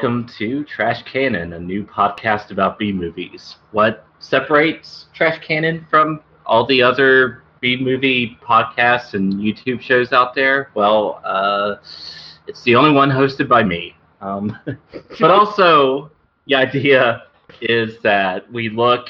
[0.00, 3.56] Welcome to Trash Cannon, a new podcast about B movies.
[3.72, 10.34] What separates Trash Cannon from all the other B movie podcasts and YouTube shows out
[10.34, 10.70] there?
[10.72, 11.74] Well, uh,
[12.46, 13.94] it's the only one hosted by me.
[14.22, 14.58] Um,
[15.20, 16.10] but also,
[16.46, 17.24] the idea
[17.60, 19.06] is that we look.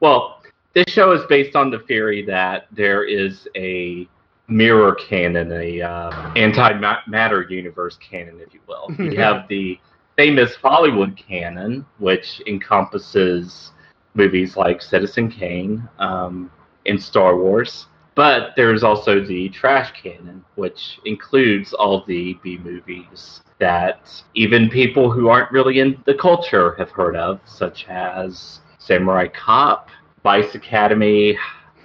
[0.00, 0.40] Well,
[0.72, 4.08] this show is based on the theory that there is a
[4.48, 8.90] mirror canon, a uh, anti-matter universe canon, if you will.
[8.98, 9.78] We have the
[10.20, 13.72] famous Hollywood canon, which encompasses
[14.12, 16.50] movies like Citizen Kane um,
[16.84, 17.86] and Star Wars.
[18.16, 25.10] But there's also the trash canon, which includes all the B movies that even people
[25.10, 29.88] who aren't really in the culture have heard of, such as Samurai Cop,
[30.22, 31.38] Vice Academy,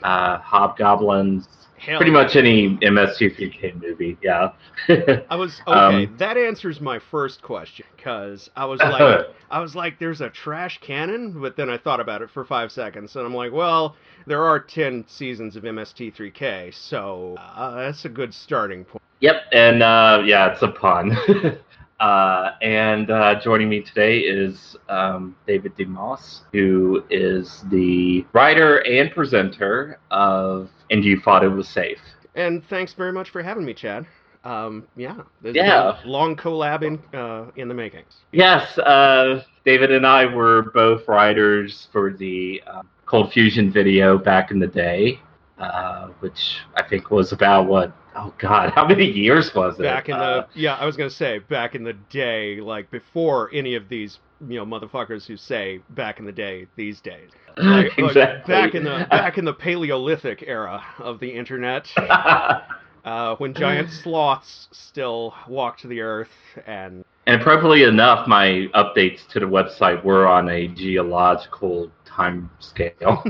[0.03, 2.23] uh, Hobgoblins, Hell pretty yeah.
[2.23, 4.17] much any MS2 movie.
[4.21, 4.51] Yeah.
[5.29, 6.05] I was okay.
[6.05, 10.29] Um, that answers my first question because I was like, I was like, "There's a
[10.29, 13.95] trash cannon," but then I thought about it for five seconds, and I'm like, "Well,
[14.25, 19.83] there are ten seasons of MST3K, so uh, that's a good starting point." Yep, and
[19.83, 21.17] uh, yeah, it's a pun.
[22.00, 29.11] uh, and uh, joining me today is um, David DeMoss, who is the writer and
[29.11, 32.00] presenter of "And You Thought It Was Safe."
[32.36, 34.06] And thanks very much for having me, Chad.
[34.44, 36.00] Um, yeah, there's Yeah.
[36.04, 38.04] a long collab in uh, in the making.
[38.32, 44.52] Yes, uh, David and I were both writers for the uh, Cold Fusion video back
[44.52, 45.20] in the day,
[45.58, 47.93] uh, which I think was about what?
[48.16, 49.83] Oh God, how many years was it?
[49.83, 53.49] back in Uh, the yeah i was gonna say back in the day like before
[53.54, 57.98] any of these you know motherfuckers who say back in the day these days like,
[57.98, 58.54] like, exactly.
[58.54, 64.67] back in the back in the paleolithic era of the internet uh, when giant sloths
[64.71, 66.32] still walked the earth
[66.65, 73.23] and And appropriately enough, my updates to the website were on a geological time scale.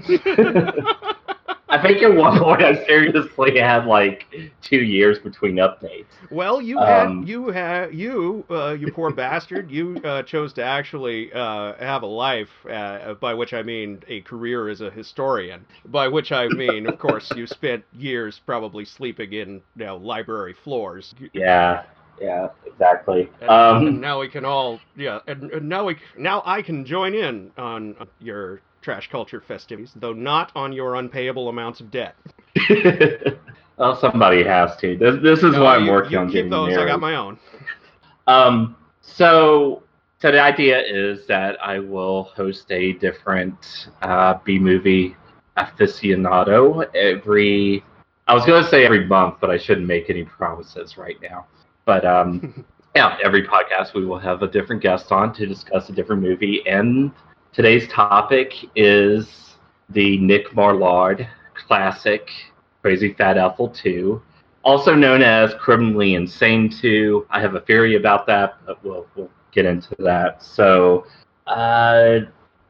[1.75, 4.25] I think at one point I seriously had like
[4.61, 6.05] two years between updates.
[6.29, 10.63] well you Um, had you had you uh, you poor bastard you uh, chose to
[10.63, 15.65] actually uh, have a life uh, by which i mean a career as a historian
[15.85, 20.53] by which i mean of course you spent years probably sleeping in you know library
[20.53, 21.83] floors Yeah,
[22.21, 23.29] yeah, exactly.
[23.41, 26.85] and, Um, and now we can all yeah and, and now we now i can
[26.85, 32.17] join in on your trash culture festivities though not on your unpayable amounts of debt
[33.77, 34.97] well, somebody has to.
[34.97, 36.89] This, this is No, why I'm working you on keep getting those married.
[36.89, 37.39] i got my own
[38.27, 39.83] Um, so,
[40.19, 45.15] so the idea is that I will host a different uh, B movie
[45.57, 47.83] aficionado every.
[48.27, 51.45] I was going to say every month, but I shouldn't make any promises right now.
[51.85, 52.65] But um,
[52.95, 56.63] yeah, every podcast we will have a different guest on to discuss a different movie,
[56.67, 57.11] and
[57.55, 59.55] today's topic is
[59.89, 62.29] the Nick Millard classic
[62.81, 64.21] Crazy Fat Ethel 2
[64.65, 67.27] also known as Criminally Insane 2.
[67.29, 70.43] I have a theory about that, but we'll, we'll get into that.
[70.43, 71.05] So,
[71.47, 72.21] uh,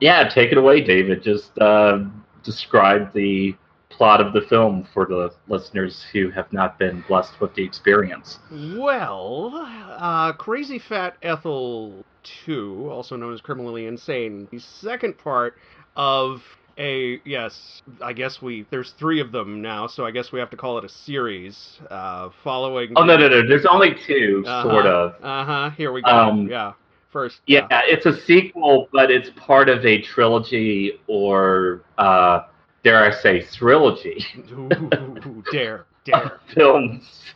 [0.02, 1.24] yeah, take it away, David.
[1.24, 2.04] Just uh,
[2.44, 3.56] describe the
[3.90, 8.40] plot of the film for the listeners who have not been blessed with the experience.
[8.52, 9.52] Well,
[9.98, 12.04] uh, Crazy Fat Ethel
[12.46, 15.56] 2, also known as Criminally Insane, the second part
[15.96, 16.42] of
[16.78, 20.50] a yes, I guess we there's three of them now, so I guess we have
[20.50, 21.80] to call it a series.
[21.90, 22.92] Uh, following.
[22.98, 23.48] Oh, no, no, no.
[23.48, 24.64] There's only 2 Uh-huh.
[24.70, 25.14] sort of.
[25.24, 25.70] Uh huh.
[25.72, 26.10] Here we go.
[26.10, 26.74] Um, yeah.
[27.12, 27.40] First.
[27.48, 32.42] Yeah, it's a sequel, but it's part of a trilogy or, uh,
[32.84, 34.22] dare I say, trilogy.
[34.52, 36.42] Ooh, dare, dare.
[36.54, 37.34] films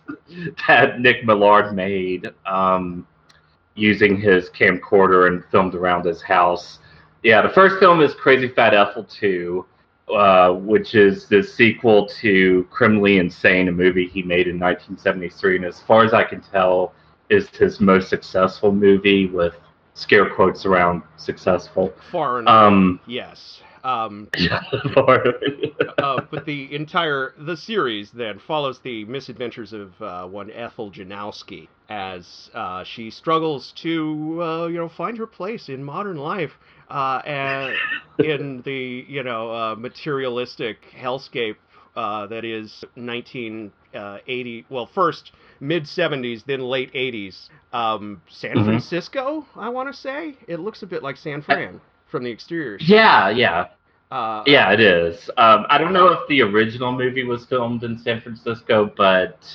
[0.67, 3.07] that Nick Millard made um,
[3.79, 6.79] using his camcorder and filmed around his house.
[7.23, 9.65] Yeah, the first film is Crazy Fat Ethel 2,
[10.13, 15.57] uh, which is the sequel to Criminally Insane, a movie he made in 1973.
[15.57, 16.93] And as far as I can tell,
[17.29, 19.55] is his most successful movie with
[19.93, 21.93] scare quotes around successful.
[22.11, 22.53] Far enough.
[22.53, 23.61] Um, yes.
[23.83, 24.61] Um, yeah,
[25.97, 31.67] uh, but the entire the series then follows the misadventures of uh, one Ethel Janowski
[31.89, 36.51] as uh, she struggles to uh, you know find her place in modern life
[36.89, 37.79] uh, and
[38.19, 41.55] in the you know uh, materialistic hellscape
[41.95, 48.63] uh, that is 1980 well first mid 70s then late 80s um, San Mhm.
[48.65, 50.35] Francisco I want to say?
[50.47, 53.67] It looks a bit like San Fran from the exterior yeah, yeah.
[54.11, 55.29] uh, Yeah, it is.
[55.37, 59.45] Um, I don't know if the original movie was filmed in San Francisco, but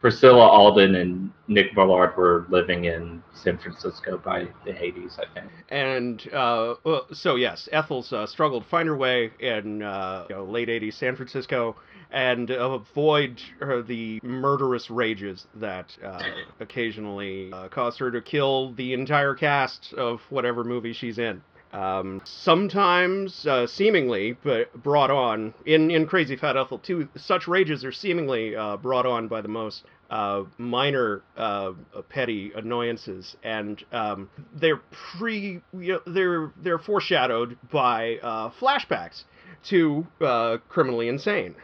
[0.00, 5.52] Priscilla Alden and Nick Millard were living in San Francisco by the 80s, I think.
[5.68, 6.74] And uh,
[7.12, 10.94] so yes, Ethel's uh, struggled to find her way in uh, you know, late 80s
[10.94, 11.76] San Francisco
[12.12, 16.22] and avoid her, the murderous rages that uh,
[16.60, 21.42] occasionally uh, cause her to kill the entire cast of whatever movie she's in.
[21.72, 27.84] Um, sometimes, uh, seemingly, but brought on in in Crazy Fat Ethel 2, such rages
[27.84, 31.72] are seemingly uh, brought on by the most uh, minor uh,
[32.08, 39.22] petty annoyances, and um, they're pre you know, they're they're foreshadowed by uh, flashbacks
[39.62, 41.54] to uh, Criminally Insane,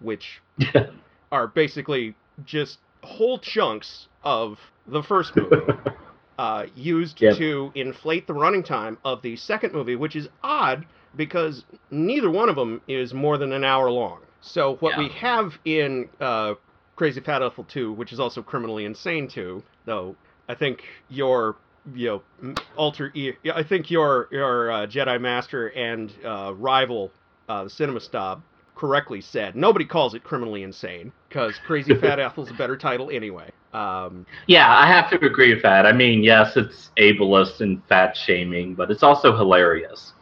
[0.00, 0.40] which
[1.32, 4.58] are basically just whole chunks of
[4.88, 5.56] the first movie
[6.38, 7.36] uh, used yep.
[7.36, 10.86] to inflate the running time of the second movie, which is odd
[11.16, 14.20] because neither one of them is more than an hour long.
[14.40, 14.98] So what yeah.
[15.00, 16.54] we have in uh,
[16.94, 20.14] Crazy Fat Ethel 2, which is also Criminally Insane 2, though
[20.48, 21.56] I think your
[21.94, 23.12] you know alter
[23.54, 27.10] I think your your uh, Jedi Master and uh, rival
[27.48, 28.42] uh, the Cinema Snob
[28.78, 29.56] correctly said.
[29.56, 33.50] Nobody calls it criminally insane because Crazy Fat Ethel's a better title anyway.
[33.72, 35.84] Um, yeah, I have to agree with that.
[35.84, 40.12] I mean, yes, it's ableist and fat shaming, but it's also hilarious.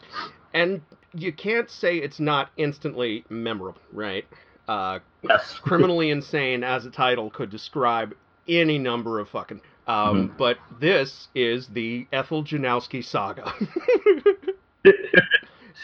[0.54, 0.80] And
[1.14, 4.24] you can't say it's not instantly memorable, right?
[4.66, 5.54] Uh, yes.
[5.62, 8.14] criminally insane as a title could describe
[8.48, 9.60] any number of fucking.
[9.86, 10.36] Um, mm-hmm.
[10.38, 13.52] But this is the Ethel Janowski saga.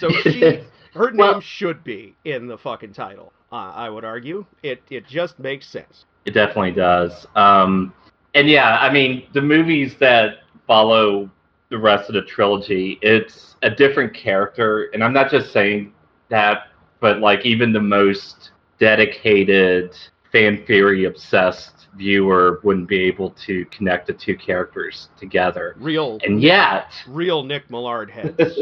[0.01, 3.33] so she her name well, should be in the fucking title.
[3.51, 4.83] Uh, I would argue it.
[4.91, 6.05] It just makes sense.
[6.25, 7.27] It definitely does.
[7.35, 7.93] Um,
[8.35, 11.31] and yeah, I mean the movies that follow
[11.71, 15.93] the rest of the trilogy, it's a different character, and I'm not just saying
[16.29, 16.69] that,
[17.01, 19.97] but like even the most dedicated
[20.31, 25.75] fan theory obsessed viewer wouldn't be able to connect the two characters together.
[25.79, 28.61] Real and yet real Nick Millard heads.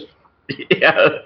[0.70, 1.18] yeah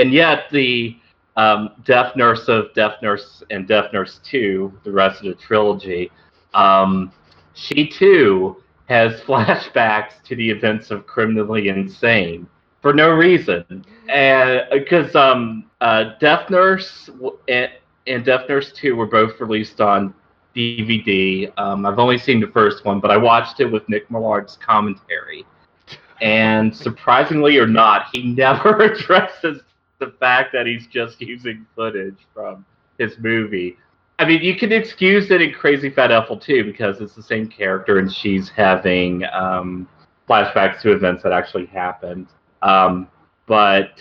[0.00, 0.96] and yet the
[1.36, 6.10] um, Death Nurse of Death Nurse and Death Nurse 2, the rest of the trilogy,
[6.54, 7.12] um,
[7.54, 12.48] she too has flashbacks to the events of Criminally Insane
[12.82, 13.84] for no reason.
[14.08, 17.10] And because um, uh, Death Nurse
[17.48, 17.70] and,
[18.06, 20.14] and Death Nurse 2 were both released on
[20.56, 21.52] DVD.
[21.58, 25.44] Um, I've only seen the first one, but I watched it with Nick Millard's commentary.
[26.20, 29.62] And surprisingly or not, he never addresses
[30.00, 32.64] the fact that he's just using footage from
[32.98, 33.76] his movie.
[34.18, 37.48] I mean, you can excuse it in Crazy Fat Ethel too because it's the same
[37.48, 39.88] character and she's having um,
[40.28, 42.26] flashbacks to events that actually happened.
[42.62, 43.08] Um,
[43.46, 43.92] but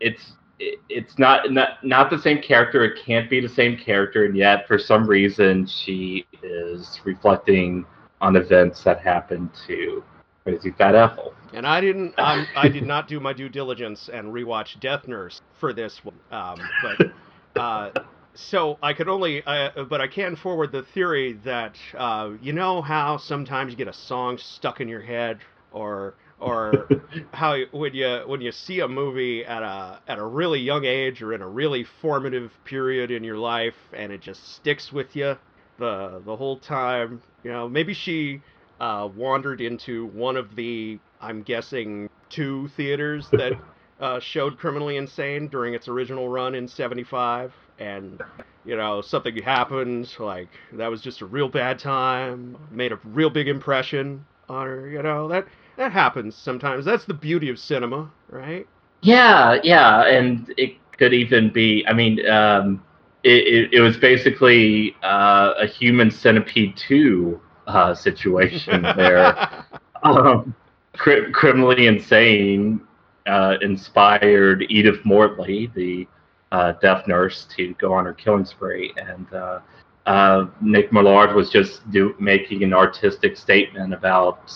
[0.00, 2.84] it's it's not, not not the same character.
[2.84, 7.86] It can't be the same character, and yet for some reason she is reflecting
[8.20, 10.02] on events that happened to
[10.44, 11.34] Crazy Fat Ethel.
[11.52, 12.14] And I didn't.
[12.16, 16.14] I'm, I did not do my due diligence and rewatch Death Nurse for this one.
[16.30, 17.90] Um, but uh,
[18.34, 19.42] so I could only.
[19.44, 23.88] Uh, but I can forward the theory that uh, you know how sometimes you get
[23.88, 25.38] a song stuck in your head,
[25.72, 26.88] or or
[27.32, 31.20] how when you when you see a movie at a at a really young age
[31.20, 35.36] or in a really formative period in your life, and it just sticks with you
[35.78, 37.20] the the whole time.
[37.42, 38.40] You know, maybe she
[38.80, 43.52] uh, wandered into one of the, I'm guessing, two theaters that
[44.00, 47.52] uh, showed Criminally Insane during its original run in 75.
[47.78, 48.20] And,
[48.64, 53.30] you know, something happened, like, that was just a real bad time, made a real
[53.30, 55.46] big impression on her, you know, that,
[55.76, 56.84] that happens sometimes.
[56.84, 58.66] That's the beauty of cinema, right?
[59.02, 62.82] Yeah, yeah, and it could even be, I mean, um,
[63.22, 69.64] it, it, it was basically uh, a human centipede 2 uh, situation there.
[70.02, 70.54] um,
[70.96, 72.80] cri- criminally insane
[73.26, 76.06] uh, inspired Edith Mortley, the
[76.52, 79.60] uh, death nurse, to go on her killing spree, and uh,
[80.06, 84.52] uh, Nick Millard was just do- making an artistic statement about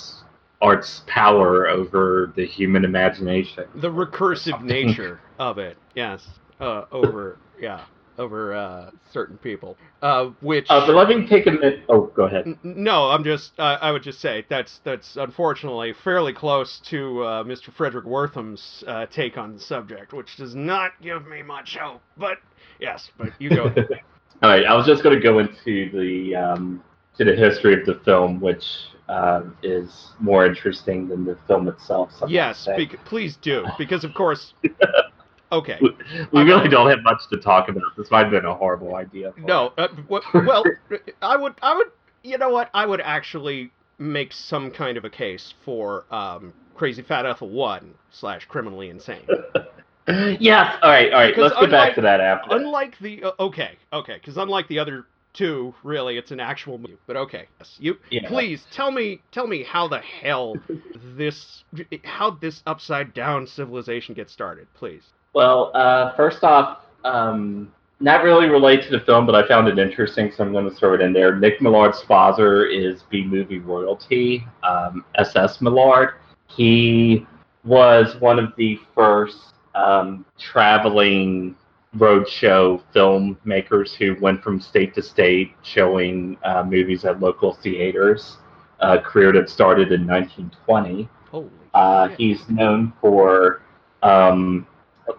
[0.60, 3.64] art's power over the human imagination.
[3.76, 6.26] The recursive nature of it, yes.
[6.58, 7.84] Uh, over, yeah
[8.18, 9.76] over uh, certain people.
[10.02, 10.66] Uh, which.
[10.68, 11.84] Uh, but let me take a minute.
[11.88, 12.46] Oh, go ahead.
[12.46, 13.52] N- no, I'm just.
[13.58, 17.72] Uh, I would just say that's that's unfortunately fairly close to uh, Mr.
[17.72, 22.02] Fredric Wertham's uh, take on the subject, which does not give me much hope.
[22.16, 22.38] But
[22.80, 23.64] yes, but you go.
[24.42, 26.82] All right, I was just going to go into the um,
[27.18, 28.64] to the history of the film, which
[29.08, 32.10] uh, is more interesting than the film itself.
[32.28, 34.54] Yes, be- please do, because of course
[35.54, 35.78] Okay.
[35.80, 35.90] We,
[36.32, 37.82] we really don't have much to talk about.
[37.96, 39.32] This might have been a horrible idea.
[39.38, 39.72] No.
[39.78, 40.22] Uh, well,
[41.22, 41.54] I would.
[41.62, 41.86] I would.
[42.22, 42.70] You know what?
[42.74, 47.94] I would actually make some kind of a case for um, Crazy Fat Ethel One
[48.10, 49.26] slash Criminally Insane.
[50.06, 50.76] Yes.
[50.82, 51.10] All right.
[51.12, 51.34] All right.
[51.34, 52.54] Because Let's get back to that after.
[52.56, 56.98] unlike the uh, okay, okay, because unlike the other two, really, it's an actual movie.
[57.06, 58.28] But okay, yes, you Yeah.
[58.28, 60.56] please tell me, tell me how the hell
[61.16, 61.64] this,
[62.04, 65.04] how this upside down civilization gets started, please.
[65.34, 69.78] Well, uh, first off, um, not really related to the film, but I found it
[69.78, 71.36] interesting, so I'm going to throw it in there.
[71.36, 76.14] Nick Millard's father is B movie royalty, um, SS Millard.
[76.48, 77.26] He
[77.64, 81.56] was one of the first um, traveling
[81.96, 88.38] roadshow filmmakers who went from state to state showing uh, movies at local theaters.
[88.80, 91.08] A career that started in 1920.
[91.30, 93.62] Holy Uh, he's known for,
[94.02, 94.66] um,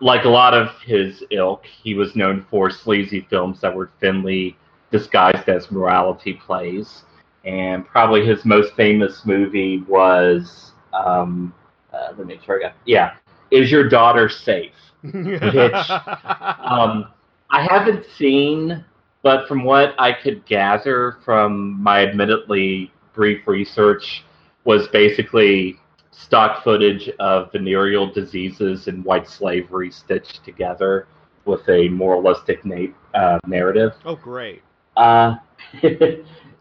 [0.01, 4.57] like a lot of his ilk, he was known for sleazy films that were thinly
[4.91, 7.03] disguised as morality plays.
[7.43, 11.53] And probably his most famous movie was, um,
[11.93, 13.15] uh, let me make sure I got, yeah,
[13.51, 14.71] Is Your Daughter Safe?
[16.65, 17.11] Um,
[17.51, 18.83] I haven't seen,
[19.21, 24.23] but from what I could gather from my admittedly brief research,
[24.65, 25.79] was basically
[26.17, 31.07] stock footage of venereal diseases and white slavery stitched together
[31.45, 33.93] with a moralistic na- uh, narrative.
[34.05, 34.61] oh great.
[34.97, 35.35] Uh,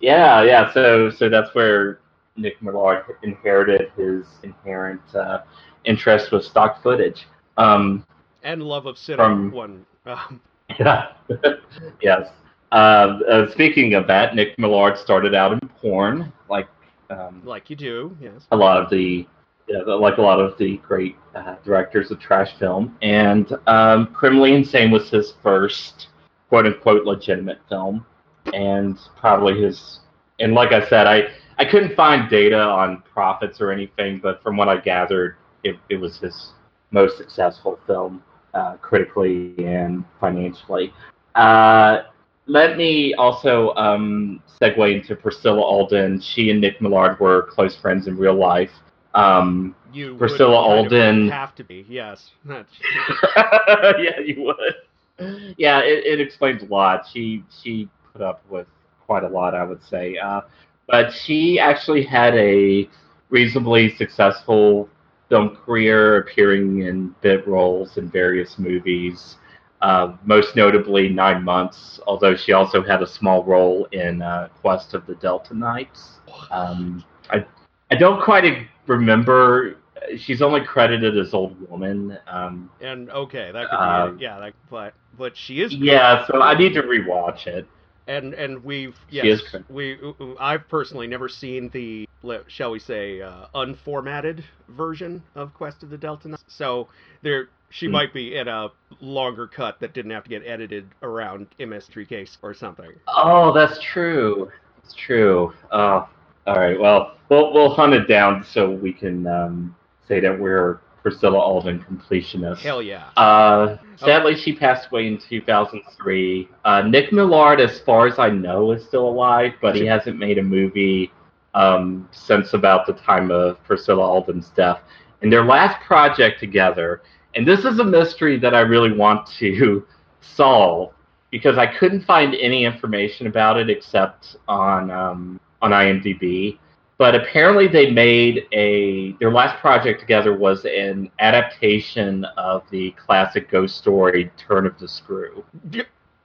[0.01, 0.73] yeah, yeah.
[0.73, 2.01] So, so that's where
[2.37, 5.43] Nick Millard inherited his inherent uh,
[5.85, 7.27] interest with stock footage.
[7.57, 8.05] Um,
[8.43, 9.25] And love of cinema.
[9.25, 9.87] From- One.
[10.05, 10.41] Um,
[10.79, 11.13] yeah.
[12.03, 12.29] yes.
[12.73, 16.69] Um, uh, speaking of that, Nick Millard started out in porn, like
[17.11, 18.47] um, like you do, yes.
[18.51, 19.27] a lot of the,
[19.67, 24.55] yeah, like a lot of the great uh, directors of trash film, and um, Criminally
[24.55, 26.09] Insane was his first
[26.49, 28.05] quote unquote legitimate film,
[28.53, 30.01] and probably his.
[30.41, 31.29] And like I said, I
[31.59, 35.97] I couldn't find data on profits or anything, but from what I gathered, it, it
[35.97, 36.53] was his
[36.91, 38.23] most successful film
[38.55, 40.93] uh, critically and financially.
[41.35, 42.03] Uh,
[42.47, 46.21] let me also um, segue into Priscilla Alden.
[46.21, 48.71] She and Nick Millard were close friends in real life.
[49.15, 51.29] Um, You Priscilla Alden.
[51.29, 52.33] have to be, yes.
[52.47, 55.55] Yeah, you would.
[55.57, 57.07] Yeah, it, it explains a lot.
[57.13, 58.67] She she put up with
[59.07, 60.17] quite a lot, I would say.
[60.17, 60.41] Uh,
[60.89, 62.89] but she actually had a
[63.31, 64.89] reasonably successful
[65.29, 69.37] film career, appearing in bit roles in various movies.
[69.81, 72.01] Uh, most notably, Nine Months.
[72.07, 76.19] Although she also had a small role in uh, Quest of the Delta Knights.
[76.51, 77.45] Um, I
[77.91, 78.45] I don't quite
[78.87, 79.77] remember.
[80.19, 82.19] She's only credited as Old Woman.
[82.27, 84.29] Um, and okay, that could Um, be it.
[84.29, 87.67] Yeah, that, but but she is yeah, so I need to rewatch it.
[88.07, 89.99] and and we've She yes we
[90.39, 92.05] I've personally never seen the
[92.49, 96.37] shall we say uh, unformatted version of Quest of the Delta.
[96.49, 96.89] So
[97.23, 97.93] there she Hmm.
[97.93, 98.69] might be in a
[99.01, 102.91] longer cut that didn't have to get edited around MST3K or something.
[103.09, 104.51] Oh, that's true.
[104.83, 105.53] It's true.
[105.73, 106.09] Oh,
[106.47, 106.79] all right.
[106.79, 111.85] Well, we'll we'll hunt it down so we can um, say that we're Priscilla Alden
[111.89, 112.61] completionists.
[112.61, 113.11] Hell yeah.
[113.17, 116.49] Uh, sadly, she passed away in 2003.
[116.65, 120.39] Uh, Nick Millard, as far as I know, is still alive, but he hasn't made
[120.39, 121.13] a movie
[121.53, 124.81] um, since about the time of Priscilla Alden's death.
[125.21, 127.03] And their last project together,
[127.35, 129.87] and this is a mystery that I really want to
[130.23, 130.95] solve
[131.31, 136.59] because I couldn't find any information about it except on um, on IMDb.
[136.97, 143.51] But apparently, they made a their last project together was an adaptation of the classic
[143.51, 145.45] ghost story "Turn of the Screw,"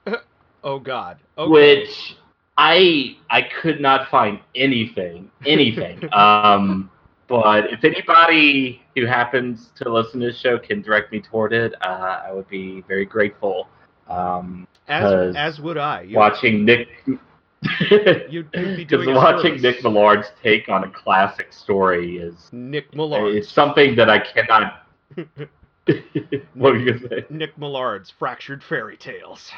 [0.64, 1.18] oh God.
[1.36, 1.50] Okay.
[1.50, 2.16] which
[2.56, 6.08] I I could not find anything anything.
[6.14, 6.88] um,
[7.26, 11.74] but if anybody who happens to listen to this show can direct me toward it,
[11.82, 13.68] uh, I would be very grateful.
[14.08, 16.02] Um, as as would I.
[16.02, 16.88] You, watching Nick.
[17.90, 19.62] you'd, you'd be Because doing watching service.
[19.62, 23.34] Nick Millard's take on a classic story is Nick Millard.
[23.34, 24.86] it's something that I cannot.
[26.54, 27.26] what were you gonna say?
[27.30, 29.50] Nick Millard's fractured fairy tales.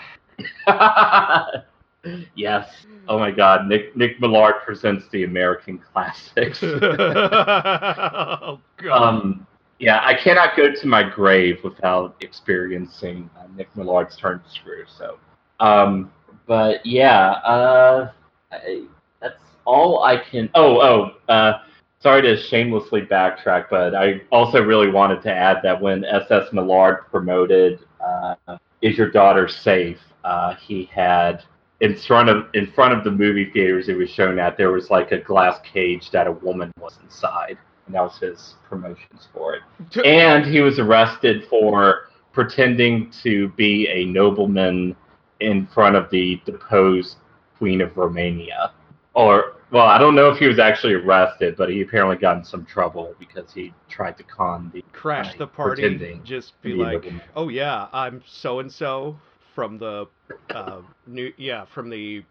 [2.34, 2.68] yes.
[3.08, 6.62] Oh my God, Nick Nick Millard presents the American classics.
[6.62, 8.90] oh God.
[8.90, 9.46] um,
[9.78, 14.84] yeah, I cannot go to my grave without experiencing uh, Nick Millard's turn screw.
[14.86, 15.18] So,
[15.58, 16.12] um,
[16.46, 18.10] but yeah, uh,
[18.50, 18.84] I,
[19.20, 20.50] that's all I can.
[20.54, 21.32] Oh, oh.
[21.32, 21.60] Uh,
[22.00, 27.06] sorry to shamelessly backtrack, but I also really wanted to add that when SS Millard
[27.10, 28.34] promoted uh,
[28.80, 31.42] "Is Your Daughter Safe," uh, he had
[31.80, 34.88] in front of in front of the movie theaters it was shown at there was
[34.90, 39.54] like a glass cage that a woman was inside, and that was his promotions for
[39.54, 39.62] it.
[40.04, 44.96] and he was arrested for pretending to be a nobleman
[45.42, 47.16] in front of the deposed
[47.58, 48.72] Queen of Romania.
[49.14, 52.44] Or, well, I don't know if he was actually arrested, but he apparently got in
[52.44, 57.04] some trouble because he tried to con the crash the party, just be like.
[57.36, 59.18] "Oh yeah, I'm so and so
[59.54, 60.06] from the
[60.50, 62.24] uh, new yeah from the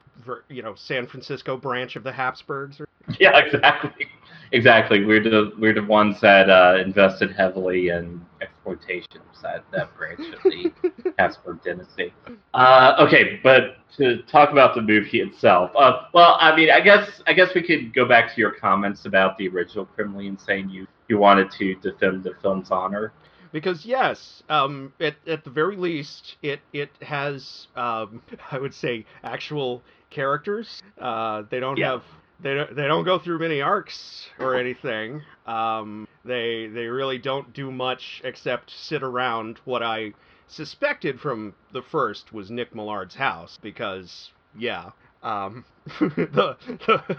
[0.49, 2.87] you know San Francisco branch of the Habsburgs." Or,
[3.19, 4.07] Yeah, exactly.
[4.51, 5.05] Exactly.
[5.05, 8.25] We're the we're the ones that uh, invested heavily in
[8.65, 9.21] exploitation.
[9.41, 10.71] That that branch of the
[11.17, 12.13] Habsburg dynasty.
[12.53, 15.71] Uh, okay, but to talk about the movie itself.
[15.77, 19.05] Uh, well, I mean, I guess I guess we could go back to your comments
[19.05, 20.69] about the original Criminally Insane.
[20.69, 23.13] You you wanted to defend the film's honor.
[23.51, 29.05] because yes, um, at at the very least, it it has um, I would say
[29.23, 30.81] actual characters.
[30.99, 31.91] Uh, they don't Yeah.
[31.91, 32.03] have
[32.41, 35.21] they don't they don't go through many arcs or anything.
[35.45, 40.13] Um, they they really don't do much except sit around what I
[40.48, 44.92] suspected from the first was Nick Millard's house because yeah.
[45.24, 45.65] Um,
[46.00, 47.18] the, the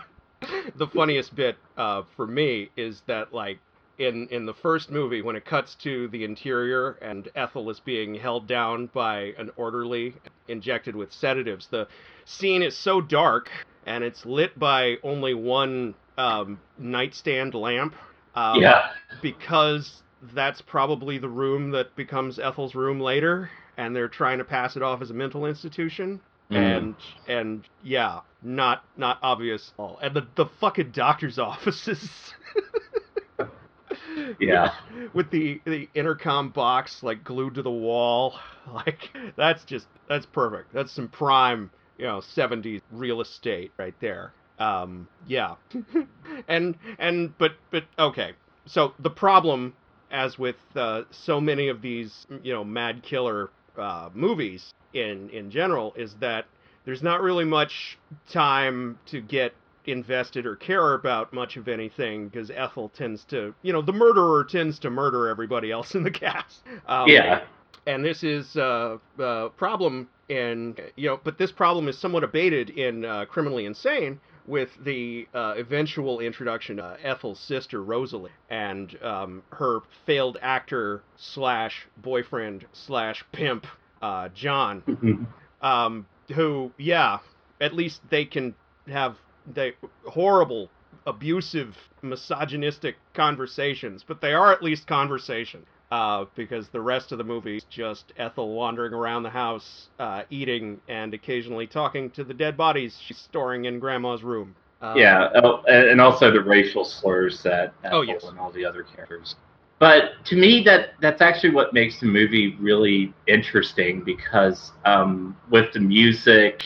[0.75, 3.59] the funniest bit uh, for me is that like
[3.99, 8.15] in in the first movie when it cuts to the interior and Ethel is being
[8.15, 10.15] held down by an orderly
[10.49, 11.87] injected with sedatives the
[12.25, 13.51] scene is so dark
[13.87, 17.95] and it's lit by only one um, nightstand lamp
[18.35, 18.91] um, yeah.
[19.21, 20.03] because
[20.35, 24.83] that's probably the room that becomes Ethel's room later and they're trying to pass it
[24.83, 26.77] off as a mental institution Mm.
[26.77, 26.95] and
[27.29, 32.11] and yeah not not obvious at all and the the fucking doctor's offices
[34.39, 34.73] Yeah.
[35.15, 38.35] with the the intercom box like glued to the wall
[38.73, 44.33] like that's just that's perfect that's some prime you know 70s real estate right there
[44.59, 45.55] um yeah
[46.49, 48.33] and and but but okay
[48.67, 49.75] so the problem
[50.11, 55.51] as with uh, so many of these you know mad killer uh, movies in in
[55.51, 56.47] general is that
[56.85, 59.55] there's not really much time to get
[59.87, 64.45] invested or care about much of anything because Ethel tends to, you know, the murderer
[64.45, 66.63] tends to murder everybody else in the cast.
[66.87, 67.43] Um, Yeah.
[67.87, 72.71] And this is uh, a problem in you know but this problem is somewhat abated
[72.71, 79.43] in uh, criminally insane with the uh, eventual introduction of ethel's sister rosalie and um,
[79.53, 83.67] her failed actor slash boyfriend slash pimp
[84.01, 85.27] uh, john
[85.63, 87.19] um, who yeah
[87.61, 88.55] at least they can
[88.87, 89.17] have
[89.53, 89.73] they
[90.07, 90.71] horrible
[91.07, 97.25] abusive misogynistic conversations but they are at least conversations uh, because the rest of the
[97.25, 102.33] movie is just Ethel wandering around the house, uh, eating and occasionally talking to the
[102.33, 104.57] dead bodies she's storing in Grandma's room.
[104.81, 108.25] Um, Yeah, oh, and also the racial slurs that Oh, Ethel yes.
[108.25, 109.37] and all the other characters.
[109.79, 115.75] But to me, that that's actually what makes the movie really interesting because um, with
[115.75, 116.63] the music,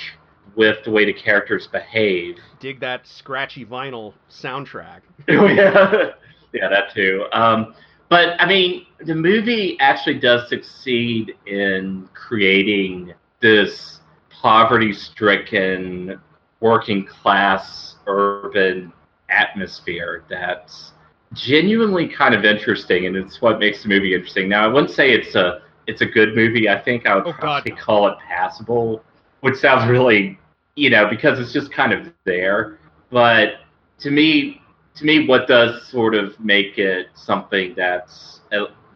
[0.54, 2.36] with the way the characters behave.
[2.60, 5.00] Dig that scratchy vinyl soundtrack.
[5.28, 6.10] Oh yeah,
[6.52, 7.26] yeah, that too.
[7.32, 7.74] Um,
[8.08, 16.20] but I mean, the movie actually does succeed in creating this poverty-stricken,
[16.60, 18.92] working-class, urban
[19.28, 20.92] atmosphere that's
[21.32, 24.48] genuinely kind of interesting, and it's what makes the movie interesting.
[24.48, 26.68] Now, I wouldn't say it's a it's a good movie.
[26.68, 27.76] I think I would Oh, probably no.
[27.76, 29.02] call it passable,
[29.40, 30.38] which sounds really,
[30.74, 32.78] you know, because it's just kind of there.
[33.10, 33.60] But
[34.00, 34.62] to me,
[34.96, 38.40] to me, what does sort of make it something that's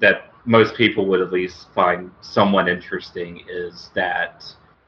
[0.01, 4.45] that most people would at least find somewhat interesting is that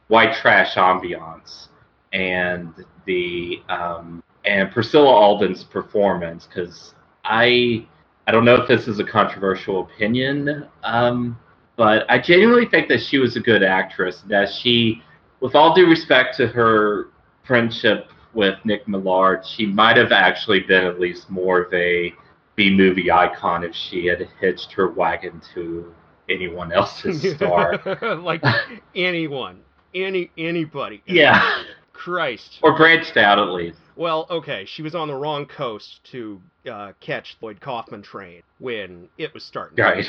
[0.09, 1.69] white trash ambiance
[2.13, 2.73] and
[3.07, 6.95] the um, and Priscilla Alden's performance because
[7.25, 7.87] I
[8.27, 11.39] I don't know if this is a controversial opinion, um,
[11.77, 14.23] but I genuinely think that she was a good actress.
[14.29, 15.03] That she,
[15.41, 17.09] with all due respect to her
[17.45, 22.13] friendship with Nick Millard, she might have actually been at least more of a
[22.57, 25.95] B movie icon if she had hitched her wagon to
[26.29, 27.81] anyone else's star.
[28.23, 28.43] like
[28.95, 29.61] anyone,
[29.95, 31.03] any anybody.
[31.07, 32.59] yeah, Christ.
[32.63, 33.79] or branched out at least.
[33.97, 36.41] Well, okay, she was on the wrong coast to
[36.71, 39.83] uh, catch the Lloyd Kaufman train when it was starting.
[39.83, 40.07] Right.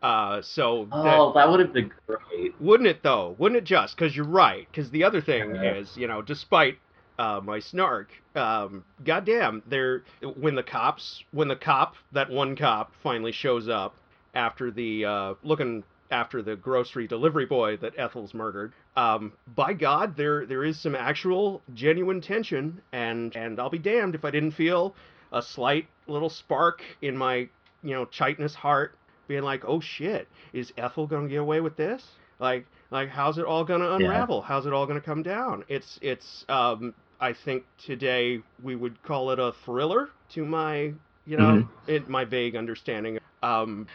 [0.00, 2.54] Uh, so that, Oh, that would have been great.
[2.60, 3.34] Wouldn't it though?
[3.38, 3.96] Wouldn't it just?
[3.96, 4.66] Because you're right.
[4.70, 5.74] Because the other thing Yeah.
[5.74, 6.78] is, you know, despite
[7.18, 8.10] uh, my snark.
[8.34, 10.04] Um, goddamn, they're
[10.36, 13.94] when the cops, when the cop, that one cop, finally shows up
[14.34, 18.72] after the uh, looking after the grocery delivery boy that Ethel's murdered.
[18.96, 24.14] Um, by God, there there is some actual genuine tension, and and I'll be damned
[24.14, 24.94] if I didn't feel
[25.32, 27.48] a slight little spark in my
[27.82, 28.94] you know chitinous heart,
[29.26, 32.04] being like, oh shit, is Ethel gonna get away with this?
[32.38, 34.38] Like like how's it all gonna unravel?
[34.38, 34.48] Yeah.
[34.48, 35.64] How's it all gonna come down?
[35.68, 40.92] It's it's um I think today we would call it a thriller to my
[41.26, 41.90] you know mm-hmm.
[41.90, 43.18] it, my vague understanding.
[43.42, 43.86] Um,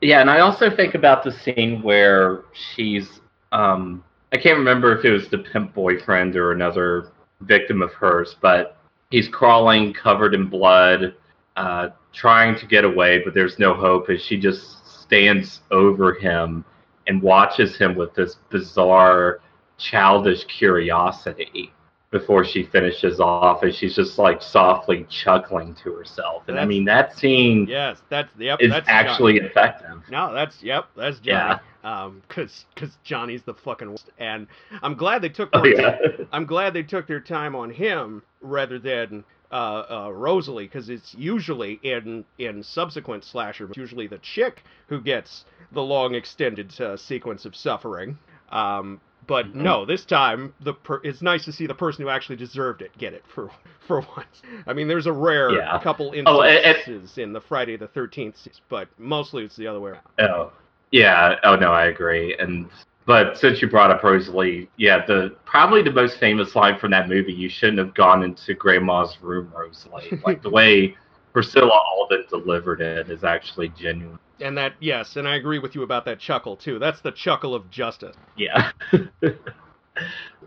[0.00, 3.20] yeah, and I also think about the scene where she's
[3.52, 8.36] um I can't remember if it was the pimp boyfriend or another victim of hers,
[8.40, 8.76] but
[9.10, 11.14] he's crawling covered in blood,
[11.56, 16.64] uh, trying to get away, but there's no hope as she just stands over him
[17.06, 19.40] and watches him with this bizarre,
[19.76, 21.72] childish curiosity
[22.12, 26.44] before she finishes off and she's just like softly chuckling to herself.
[26.46, 29.48] And that's, I mean that scene Yes, that's yep, is that's actually Johnny.
[29.48, 30.02] effective.
[30.10, 31.58] No, that's yep, that's Johnny.
[31.82, 32.02] Yeah.
[32.04, 34.10] Um cuz cuz Johnny's the fucking worst.
[34.18, 34.46] and
[34.82, 35.98] I'm glad they took oh, yeah.
[36.32, 41.14] I'm glad they took their time on him rather than uh, uh, Rosalie because it's
[41.14, 46.96] usually in in subsequent slasher it's usually the chick who gets the long extended uh,
[46.96, 48.18] sequence of suffering.
[48.50, 49.62] Um, but mm-hmm.
[49.62, 52.96] no, this time the per- it's nice to see the person who actually deserved it
[52.98, 53.50] get it for
[53.86, 54.42] for once.
[54.66, 55.78] I mean, there's a rare yeah.
[55.82, 58.36] couple instances oh, it, in the Friday the Thirteenth,
[58.68, 60.02] but mostly it's the other way around.
[60.18, 60.52] Oh,
[60.90, 61.36] yeah.
[61.44, 62.36] Oh no, I agree.
[62.38, 62.68] And
[63.04, 67.08] but since you brought up Rosalie, yeah, the probably the most famous line from that
[67.08, 70.96] movie, "You shouldn't have gone into Grandma's room, Rosalie." like the way
[71.32, 74.18] Priscilla Alden delivered it is actually genuine.
[74.42, 76.78] And that, yes, and I agree with you about that chuckle too.
[76.78, 78.16] That's the chuckle of justice.
[78.36, 78.72] Yeah.
[78.92, 79.28] uh,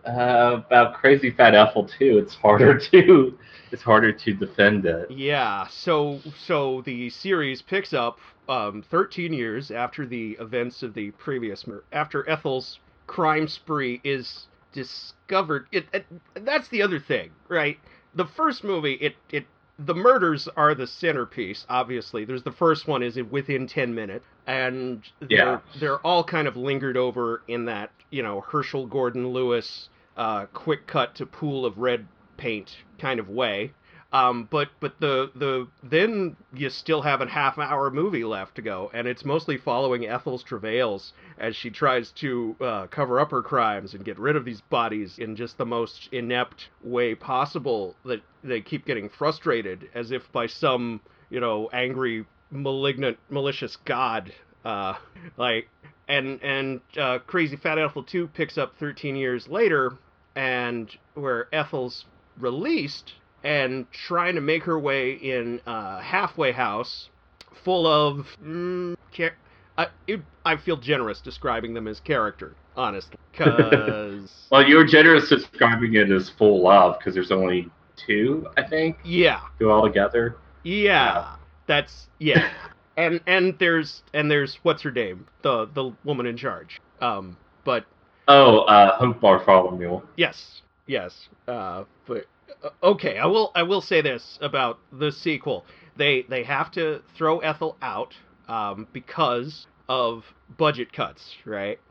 [0.05, 2.17] about Crazy Fat Ethel too.
[2.17, 3.37] It's harder to
[3.71, 5.09] it's harder to defend it.
[5.11, 5.67] Yeah.
[5.67, 11.65] So so the series picks up um, 13 years after the events of the previous
[11.91, 15.67] after Ethel's crime spree is discovered.
[15.71, 16.05] It, it
[16.41, 17.77] that's the other thing, right?
[18.13, 19.45] The first movie, it it
[19.77, 21.65] the murders are the centerpiece.
[21.69, 26.55] Obviously, there's the first one is within ten minutes, and they're they're all kind of
[26.55, 31.77] lingered over in that you know Herschell Gordon Lewis uh, quick cut to pool of
[31.77, 32.07] red
[32.37, 33.73] paint kind of way.
[34.13, 38.61] Um, but but the the then you still have a half hour movie left to
[38.61, 43.41] go, and it's mostly following Ethel's travails as she tries to uh, cover up her
[43.41, 47.95] crimes and get rid of these bodies in just the most inept way possible.
[48.05, 54.33] That they keep getting frustrated, as if by some you know angry, malignant, malicious god.
[54.63, 54.95] Uh,
[55.37, 55.67] like
[56.07, 59.97] and and uh, Crazy Fat Ethel 2 picks up 13 years later,
[60.35, 62.05] and where Ethel's
[62.37, 63.13] released
[63.45, 67.09] and trying to make her way in a halfway house
[67.63, 68.27] full of.
[68.43, 69.37] Mm, char-
[69.77, 73.17] I, it, I feel generous describing them as character, honestly.
[73.31, 74.47] Because.
[74.51, 78.97] well, you're generous describing it as full love because there's only two, I think.
[79.05, 79.41] Yeah.
[79.59, 80.37] Two altogether.
[80.63, 80.83] Yeah.
[80.83, 81.35] yeah.
[81.67, 82.07] That's.
[82.19, 82.49] Yeah.
[82.97, 87.85] and and there's and there's what's her name the the woman in charge um but
[88.27, 92.25] oh uh hope bartholomew yes yes uh but
[92.83, 95.65] okay, I will I will say this about the sequel.
[95.97, 98.13] They they have to throw Ethel out
[98.47, 100.23] um, because of
[100.57, 101.79] budget cuts, right?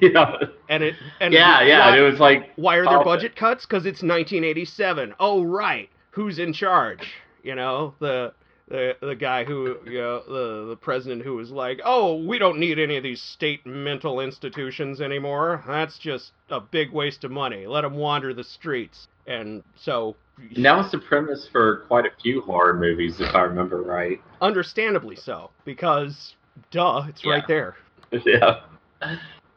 [0.00, 0.36] Yeah.
[0.68, 3.66] And it and yeah yeah why, it was like why are there budget cuts?
[3.66, 5.14] Because it's 1987.
[5.18, 7.12] Oh right, who's in charge?
[7.42, 8.32] You know the
[8.68, 12.58] the the guy who you know the the president who was like, "Oh, we don't
[12.58, 15.64] need any of these state mental institutions anymore.
[15.66, 17.66] That's just a big waste of money.
[17.66, 20.16] Let them wander the streets." And so
[20.56, 24.20] that was the premise for quite a few horror movies, if I remember right.
[24.40, 26.34] Understandably so, because
[26.70, 27.32] duh, it's yeah.
[27.32, 27.76] right there.
[28.26, 28.60] Yeah,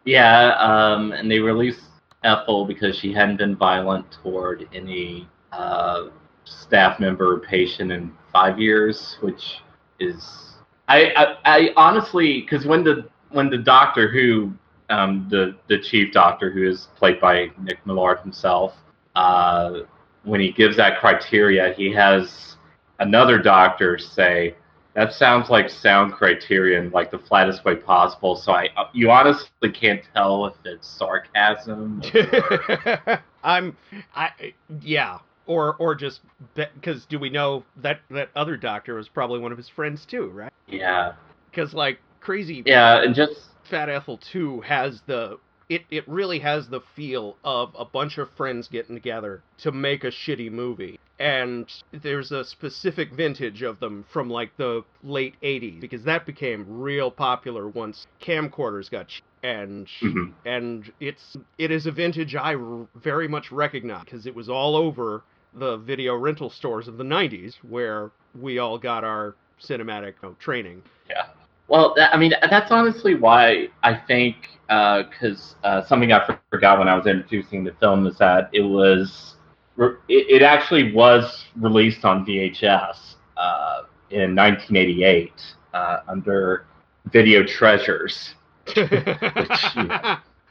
[0.05, 1.81] yeah, um, and they released
[2.23, 6.05] Ethel because she hadn't been violent toward any uh,
[6.45, 9.57] staff member or patient in five years, which
[9.99, 10.55] is
[10.87, 14.53] I I, I honestly because when the when the doctor who
[14.89, 18.73] um, the the chief doctor who is played by Nick Millard himself
[19.15, 19.81] uh,
[20.23, 22.57] when he gives that criteria, he has
[22.99, 24.55] another doctor say,
[24.93, 30.01] "That sounds like sound criterion, like the flattest way possible." So I, you honestly can't
[30.13, 32.01] tell if it's sarcasm.
[32.13, 33.21] Or...
[33.43, 33.77] I'm,
[34.15, 36.21] I, yeah, or or just
[36.55, 40.27] because do we know that that other doctor was probably one of his friends too,
[40.29, 40.51] right?
[40.67, 41.13] Yeah.
[41.51, 42.63] Because like crazy.
[42.65, 45.37] Yeah, and just Fat Ethel too has the
[45.69, 50.03] it it really has the feel of a bunch of friends getting together to make
[50.03, 50.97] a shitty movie.
[51.17, 56.65] And there's a specific vintage of them from like the late 80s because that became
[56.67, 59.23] real popular once camcorders got cheap.
[59.43, 60.33] and Mhm.
[60.45, 64.75] and it's it is a vintage I r- very much recognize because it was all
[64.75, 65.23] over
[65.53, 70.35] the video rental stores of the 90s where we all got our cinematic you know,
[70.39, 70.81] training.
[71.09, 71.27] Yeah.
[71.67, 74.35] Well, that, I mean, that's honestly why I think,
[74.67, 79.35] because uh, something I forgot when I was introducing the film is that it was,
[79.77, 85.33] it, it actually was released on VHS uh, in 1988
[85.73, 86.65] uh, under
[87.11, 88.35] Video Treasures.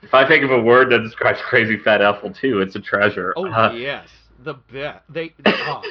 [0.04, 3.32] If I think of a word that describes Crazy Fat Ethel too, it's a treasure.
[3.36, 5.02] Oh Uh, yes, the best.
[5.08, 5.82] They they, oh,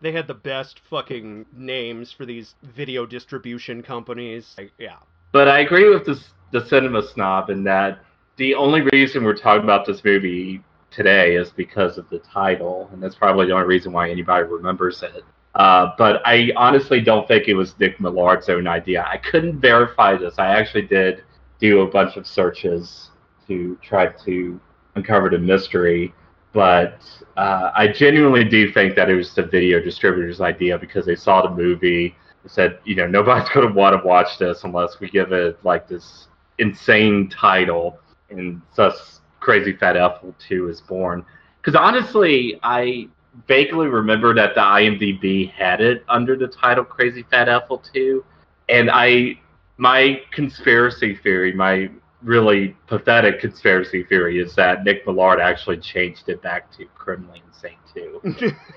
[0.00, 4.54] they had the best fucking names for these video distribution companies.
[4.56, 4.96] Like, yeah.
[5.32, 8.00] But I agree with this, the cinema snob in that
[8.36, 13.02] the only reason we're talking about this movie today is because of the title, and
[13.02, 15.24] that's probably the only reason why anybody remembers it.
[15.54, 19.04] Uh, but I honestly don't think it was Nick Millard's own idea.
[19.06, 20.34] I couldn't verify this.
[20.38, 21.22] I actually did
[21.60, 23.10] do a bunch of searches
[23.46, 24.60] to try to
[24.94, 26.14] uncover the mystery,
[26.52, 27.00] but
[27.36, 31.42] uh, I genuinely do think that it was the video distributor's idea because they saw
[31.42, 32.14] the movie
[32.46, 35.88] said, you know, nobody's going to want to watch this unless we give it like
[35.88, 37.98] this insane title,
[38.30, 41.24] and thus Crazy Fat Ethel 2 is born.
[41.60, 43.08] Because honestly, I
[43.46, 48.24] vaguely remember that the IMDb had it under the title Crazy Fat Ethel 2,
[48.68, 49.38] and I,
[49.76, 51.90] my conspiracy theory, my
[52.22, 57.78] really pathetic conspiracy theory is that Nick Millard actually changed it back to Criminally Insane
[57.94, 58.20] 2.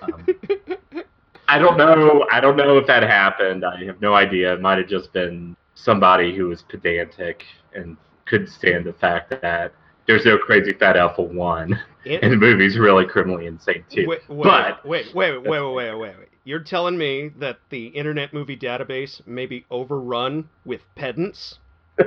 [0.01, 0.27] Um,
[1.47, 2.25] I don't know.
[2.32, 3.65] I don't know if that happened.
[3.65, 4.53] I have no idea.
[4.53, 9.73] It might have just been somebody who was pedantic and couldn't stand the fact that
[10.08, 14.06] there's no crazy fat Ethel one, and the movie's really criminally insane too.
[14.08, 16.29] Wait, wait, but wait, wait, wait, wait, wait, wait, wait, wait.
[16.45, 21.60] You're telling me that the Internet Movie Database may be overrun with pedants?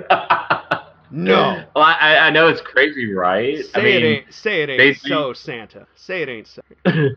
[1.10, 1.64] No.
[1.74, 3.64] Well, I, I know it's crazy, right?
[3.64, 4.34] Say I mean, it ain't.
[4.34, 5.86] Say it ain't they- so, Santa.
[5.94, 6.62] Say it ain't so.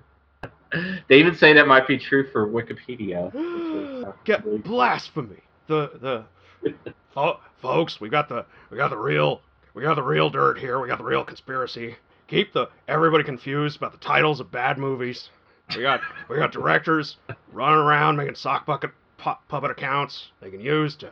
[1.07, 4.13] they even say that might be true for Wikipedia.
[4.25, 5.37] Get blasphemy.
[5.67, 6.25] The
[6.63, 6.73] the
[7.13, 9.41] Fo- folks, we got the we got the real
[9.73, 10.79] we got the real dirt here.
[10.79, 11.95] We got the real conspiracy.
[12.27, 15.29] Keep the everybody confused about the titles of bad movies.
[15.75, 17.17] We got we got directors
[17.51, 21.11] running around making sock bucket pu- puppet accounts they can use to,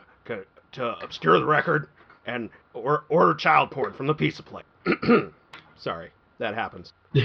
[0.72, 1.88] to obscure the record
[2.28, 4.64] and or order child porn from the pizza place.
[5.76, 6.92] Sorry, that happens.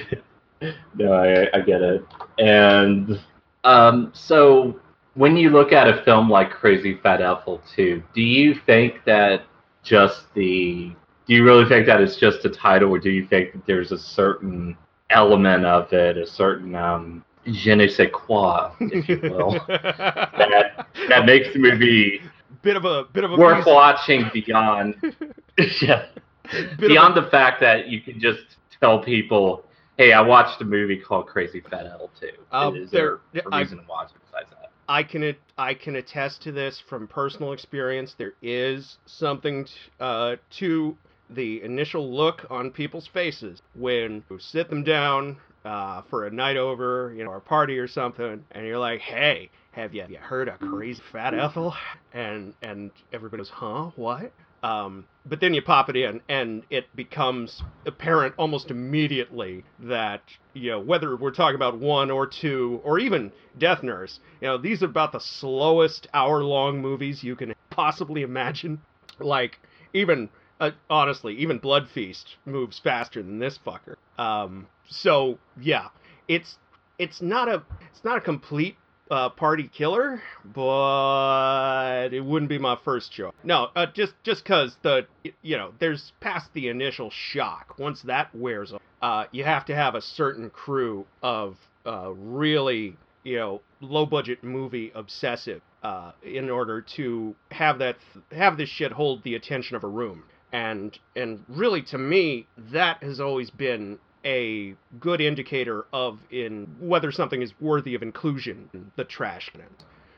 [0.95, 2.05] No, I, I get it.
[2.39, 3.19] And
[3.65, 4.79] um, so
[5.15, 9.43] when you look at a film like Crazy Fat Ethel 2, do you think that
[9.83, 10.95] just the
[11.27, 13.91] do you really think that it's just a title or do you think that there's
[13.91, 14.77] a certain
[15.09, 21.25] element of it, a certain um je ne sais quoi, if you will, that that
[21.25, 22.21] makes the movie
[22.61, 24.95] bit of a bit of a worth watching beyond
[25.81, 26.05] yeah,
[26.51, 28.41] bit of a- beyond the fact that you can just
[28.79, 29.65] tell people,
[29.97, 31.85] "Hey, I watched a movie called Crazy Fat
[32.19, 34.71] 2." Um, Is there- a I- reason to watch it besides that?
[34.89, 38.15] I can I can attest to this from personal experience.
[38.17, 40.97] There is something t- uh, to
[41.29, 46.57] the initial look on people's faces when you sit them down uh, for a night
[46.57, 50.17] over, you know, or a party or something, and you're like, "Hey, have you, you
[50.17, 51.73] heard of Crazy Fat Ethel?"
[52.13, 53.91] And and everybody goes, "Huh?
[53.95, 54.31] What?"
[54.63, 60.21] Um, but then you pop it in, and it becomes apparent almost immediately that
[60.53, 64.57] you know whether we're talking about one or two or even Death Nurse, you know
[64.57, 68.79] these are about the slowest hour-long movies you can possibly imagine.
[69.19, 69.59] Like
[69.93, 73.95] even uh, honestly, even Blood Feast moves faster than this fucker.
[74.17, 75.89] Um, so yeah,
[76.27, 76.57] it's
[76.97, 78.77] it's not a it's not a complete
[79.13, 83.31] uh, party killer, but it wouldn't be my first choice.
[83.43, 85.05] No, uh, just just because the
[85.43, 87.75] you know there's past the initial shock.
[87.77, 92.97] Once that wears off, uh, you have to have a certain crew of uh, really
[93.23, 97.97] you know low budget movie obsessive uh, in order to have that
[98.31, 100.23] have this shit hold the attention of a room.
[100.51, 107.11] And and really to me that has always been a good indicator of in whether
[107.11, 109.63] something is worthy of inclusion in the trash can.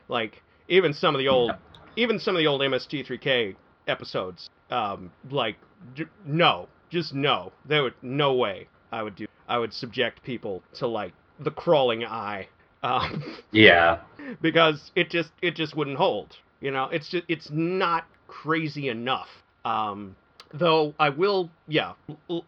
[0.08, 1.52] Like even some of the old
[1.96, 3.56] even some of the old MST3K
[3.88, 5.56] episodes um like
[5.94, 7.52] d- no, just no.
[7.66, 12.04] There would no way I would do I would subject people to like the crawling
[12.04, 12.48] eye
[12.82, 13.98] um Yeah,
[14.40, 16.36] because it just it just wouldn't hold.
[16.60, 19.28] You know, it's just it's not crazy enough.
[19.64, 20.16] Um,
[20.52, 21.92] Though I will, yeah,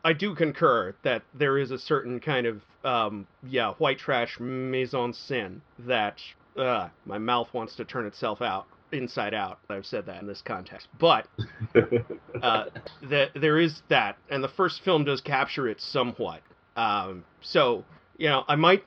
[0.05, 5.61] I do concur that there is a certain kind of, um, yeah, white trash mise-en-scène
[5.81, 6.19] that
[6.57, 9.59] uh, my mouth wants to turn itself out inside out.
[9.69, 11.27] I've said that in this context, but
[12.43, 12.65] uh,
[13.11, 16.41] that there is that, and the first film does capture it somewhat.
[16.77, 17.85] Um, so
[18.17, 18.85] you know, I might,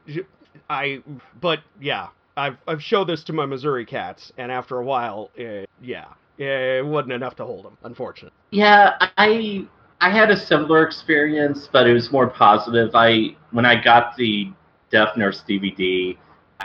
[0.70, 1.04] I,
[1.40, 5.66] but yeah, I've I've showed this to my Missouri cats, and after a while, uh,
[5.82, 6.06] yeah,
[6.38, 8.38] it wasn't enough to hold them, unfortunately.
[8.52, 9.68] Yeah, I
[10.00, 12.92] I had a similar experience, but it was more positive.
[12.94, 14.52] I when I got the
[14.90, 16.18] Death Nurse DVD,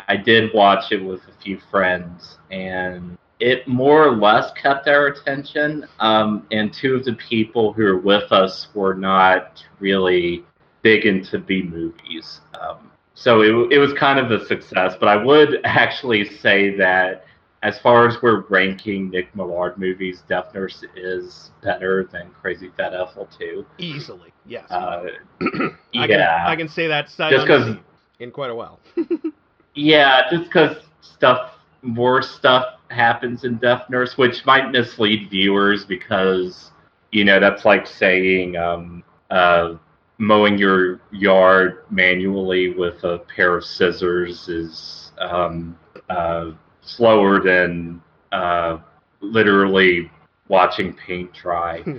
[0.09, 5.09] I did watch it with a few friends, and it more or less kept our
[5.09, 5.87] attention.
[6.00, 10.44] Um, and two of the people who were with us were not really
[10.83, 12.40] big into B movies.
[12.61, 17.24] Um, so it, it was kind of a success, but I would actually say that
[17.62, 22.95] as far as we're ranking Nick Millard movies, Death Nurse is better than Crazy Fat
[22.95, 23.64] Ethel 2.
[23.79, 24.71] Easily, yes.
[24.71, 25.07] Uh,
[25.40, 25.40] I
[25.92, 26.07] yeah.
[26.07, 27.77] can, I can say that sight Just 'cause-
[28.21, 28.81] in quite a while.
[29.79, 36.71] Yeah, just because stuff, more stuff happens in Death Nurse, which might mislead viewers because,
[37.12, 39.75] you know, that's like saying um, uh,
[40.16, 46.53] mowing your yard manually with a pair of scissors is um, uh,
[46.87, 48.01] slower than
[48.33, 48.79] uh,
[49.20, 50.11] literally
[50.49, 51.83] watching paint dry.
[51.85, 51.96] just,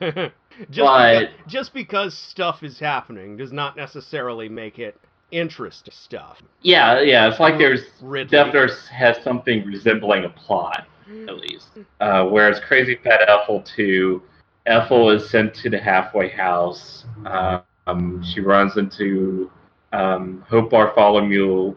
[0.00, 0.30] But-
[0.70, 4.98] because, just because stuff is happening does not necessarily make it
[5.30, 6.40] interesting stuff.
[6.60, 8.30] Yeah, yeah, it's like there's Ridley.
[8.30, 10.86] Death Nurse has something resembling a plot,
[11.26, 11.68] at least.
[12.00, 14.22] Uh, whereas Crazy Fat Ethel 2,
[14.66, 17.04] Ethel is sent to the halfway house.
[17.26, 19.50] Um, she runs into
[19.92, 21.74] um, Hope Bartholomew.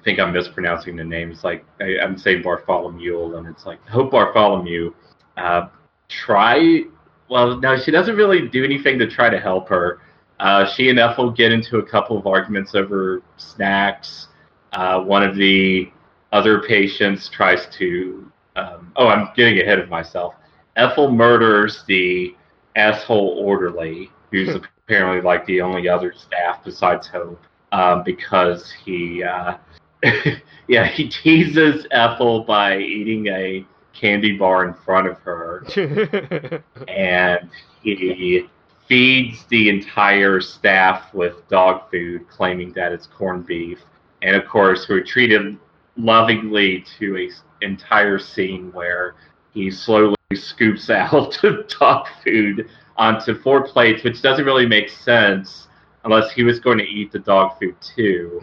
[0.00, 1.44] I think I'm mispronouncing the names.
[1.44, 4.94] Like I, I'm saying Bartholomew, and it's like Hope Bartholomew.
[5.36, 5.68] Uh,
[6.08, 6.82] try.
[7.28, 10.00] Well, no, she doesn't really do anything to try to help her.
[10.40, 14.28] Uh, she and Ethel get into a couple of arguments over snacks.
[14.72, 15.92] Uh, one of the
[16.32, 18.30] other patients tries to.
[18.56, 20.34] Um, oh, I'm getting ahead of myself.
[20.76, 22.34] Ethel murders the
[22.74, 27.40] asshole orderly, who's apparently like the only other staff besides Hope,
[27.72, 29.56] um, because he, uh,
[30.68, 35.64] yeah, he teases Ethel by eating a candy bar in front of her,
[36.88, 37.50] and
[37.82, 38.46] he
[38.88, 43.78] feeds the entire staff with dog food, claiming that it's corned beef.
[44.22, 45.56] And of course, we're treated
[45.96, 47.30] lovingly to a
[47.64, 49.14] entire scene where
[49.52, 51.38] he slowly scoops out
[51.78, 55.68] dog food onto four plates, which doesn't really make sense
[56.04, 58.40] unless he was going to eat the dog food too,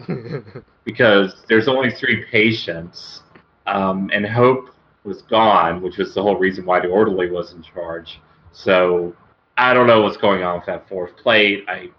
[0.84, 3.22] because there's only three patients,
[3.66, 4.70] um, and Hope
[5.04, 8.20] was gone, which was the whole reason why the orderly was in charge.
[8.52, 9.14] So
[9.56, 11.64] I don't know what's going on with that fourth plate.
[11.68, 11.90] I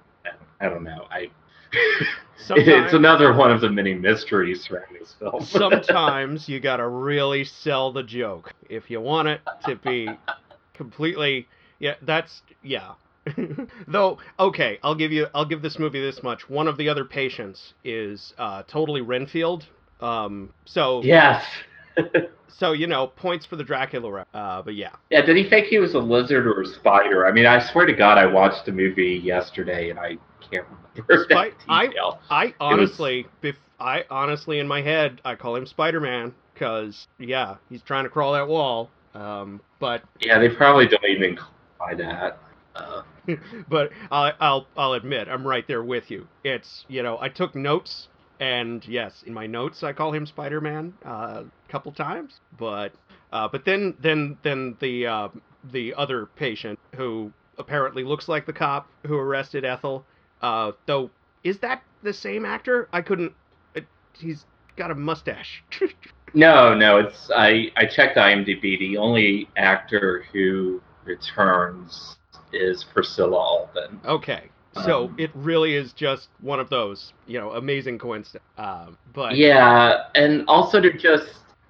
[0.62, 1.08] I don't know.
[1.10, 1.30] I
[2.50, 5.42] it's another one of the many mysteries surrounding this film.
[5.46, 10.10] sometimes you gotta really sell the joke if you want it to be
[10.74, 11.48] completely.
[11.80, 12.94] Yeah, that's yeah.
[13.88, 16.50] Though, okay, I'll give you, I'll give this movie this much.
[16.50, 19.66] One of the other patients is uh, totally Renfield.
[20.00, 21.46] Um, so, yes.
[22.48, 24.12] so you know, points for the Dracula.
[24.12, 24.28] rep.
[24.34, 27.28] Uh, but yeah, Yeah, did he think he was a lizard or a spider?
[27.28, 30.18] I mean, I swear to God, I watched the movie yesterday and I
[30.52, 30.66] can't
[30.96, 32.20] remember Spi- that detail.
[32.30, 37.56] I honestly, bef- I honestly in my head, I call him Spider Man because yeah,
[37.70, 38.90] he's trying to crawl that wall.
[39.14, 41.38] Um, but Yeah, they probably don't even
[41.78, 42.40] clarify that.
[42.76, 43.02] Uh,
[43.70, 46.28] but I'll, I'll I'll admit I'm right there with you.
[46.44, 48.08] It's you know I took notes
[48.40, 52.94] and yes, in my notes I call him Spider Man uh, a couple times, but
[53.32, 55.28] uh, but then then then the uh,
[55.72, 60.06] the other patient who apparently looks like the cop who arrested Ethel,
[60.42, 61.10] uh, though
[61.44, 62.88] is that the same actor?
[62.94, 63.34] I couldn't.
[63.76, 65.64] It, he's got a mustache.
[66.34, 67.72] no, no, it's I.
[67.76, 68.80] I checked IMDb.
[68.80, 72.19] The only actor who returns
[72.54, 74.00] is Priscilla Alden.
[74.06, 74.50] okay.
[74.86, 78.44] So Um, it really is just one of those, you know, amazing coincidence.
[78.58, 81.28] Um, but Yeah, and also to just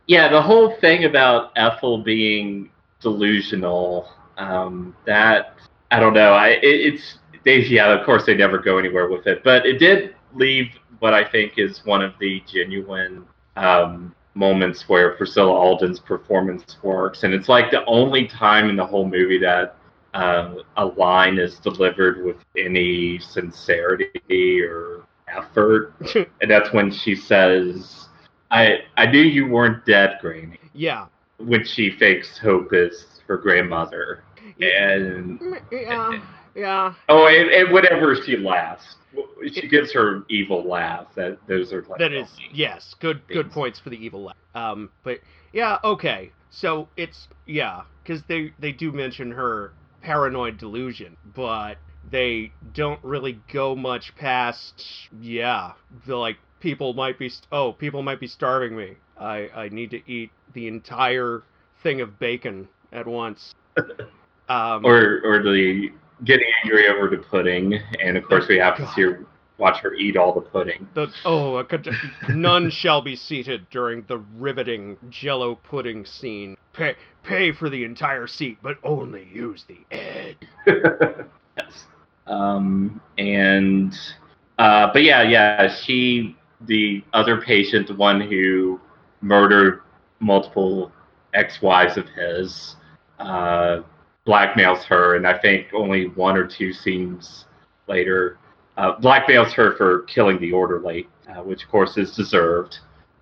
[0.08, 2.70] yeah, the whole thing about Ethel being
[3.02, 4.10] delusional.
[4.38, 5.56] Um, that
[5.92, 6.34] I don't know.
[6.34, 7.92] I it, it's they yeah.
[7.94, 10.68] Of course, they never go anywhere with it, but it did leave
[11.00, 13.26] what I think is one of the genuine
[13.56, 18.86] um, moments where Priscilla Alden's performance works, and it's like the only time in the
[18.86, 19.76] whole movie that
[20.14, 25.94] uh, a line is delivered with any sincerity or effort,
[26.42, 28.08] and that's when she says,
[28.52, 31.08] "I I knew you weren't dead, Granny." yeah,
[31.38, 34.24] When she fakes Hope is her grandmother,
[34.62, 35.40] and
[35.72, 36.20] yeah,
[36.56, 36.94] yeah.
[37.10, 38.96] oh, and, and whenever she laughs,
[39.52, 41.08] she gives her evil laugh.
[41.16, 44.36] That those are like That is yes, good good points for the evil laugh.
[44.56, 45.20] Um, but
[45.54, 46.32] yeah, okay.
[46.50, 51.78] So it's yeah, because they they do mention her paranoid delusion, but
[52.10, 55.74] they don't really go much past yeah,
[56.06, 58.96] the like people might be oh people might be starving me.
[59.18, 61.44] I I need to eat the entire
[61.84, 63.54] thing of bacon at once.
[64.50, 65.92] Um, or or the
[66.24, 69.24] getting angry over the pudding, and of course we have to see her
[69.60, 70.88] watch her eat all the pudding.
[70.96, 71.68] The oh, a
[72.34, 76.58] none shall be seated during the riveting Jello pudding scene.
[76.80, 80.38] Pay pay for the entire seat, but only use the edge.
[81.58, 81.86] yes.
[82.26, 83.94] Um, and
[84.58, 88.80] uh, but yeah, yeah, she the other patient, the one who
[89.20, 89.82] murdered
[90.22, 90.92] multiple
[91.34, 92.78] ex-wives of his,
[93.20, 93.82] uh,
[94.26, 97.46] blackmails her, and I think only one or two scenes
[97.88, 98.38] later,
[98.78, 102.80] uh, blackmails her for killing the orderly, uh, which of course is deserved.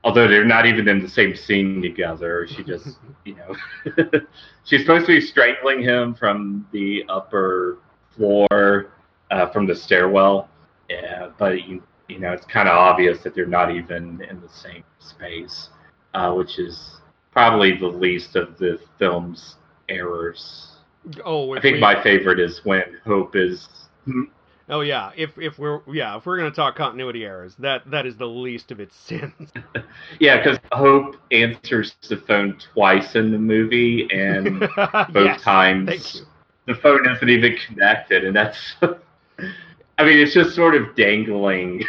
[0.08, 3.54] Although they're not even in the same scene together, she just you know,
[4.64, 7.80] she's supposed to be strangling him from the upper
[8.16, 8.94] floor,
[9.32, 10.48] uh, from the stairwell.
[10.90, 14.48] Yeah, but you, you know, it's kind of obvious that they're not even in the
[14.48, 15.72] same space,
[16.14, 17.02] uh, which is
[17.34, 19.58] probably the least of the film's
[19.90, 20.78] errors.
[21.26, 23.68] Oh, I think we- my favorite is when Hope is.
[24.70, 25.12] Oh yeah.
[25.16, 28.72] If if we're yeah if we're gonna talk continuity errors, that that is the least
[28.72, 29.52] of its sins.
[30.20, 34.60] Yeah, because Hope answers the phone twice in the movie, and
[35.14, 36.24] both yes, times
[36.66, 38.76] the phone isn't even connected, and that's.
[40.00, 41.84] I mean, it's just sort of dangling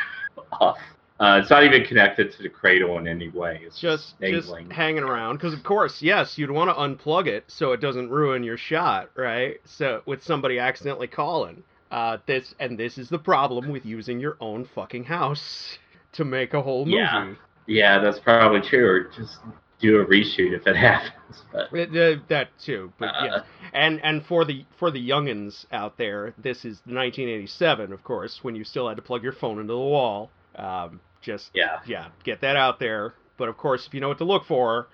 [0.52, 0.78] off.
[1.20, 3.60] Uh, it's not even connected to the cradle in any way.
[3.64, 7.44] It's just, Just just hanging around because of course yes you'd want to unplug it
[7.48, 12.78] so it doesn't ruin your shot right so with somebody accidentally calling uh this and
[12.78, 15.78] this is the problem with using your own fucking house
[16.12, 17.34] to make a whole movie Yeah.
[17.66, 18.86] yeah, that's probably true.
[18.86, 19.38] Or just
[19.80, 21.42] do a reshoot if it happens.
[21.52, 23.40] But Uh, uh, that too but Uh, yes
[23.72, 28.54] and and for the for the youngins out there this is 1987 of course when
[28.54, 32.40] you still had to plug your phone into the wall um just yeah, yeah, get
[32.42, 33.12] that out there.
[33.36, 34.88] But of course, if you know what to look for,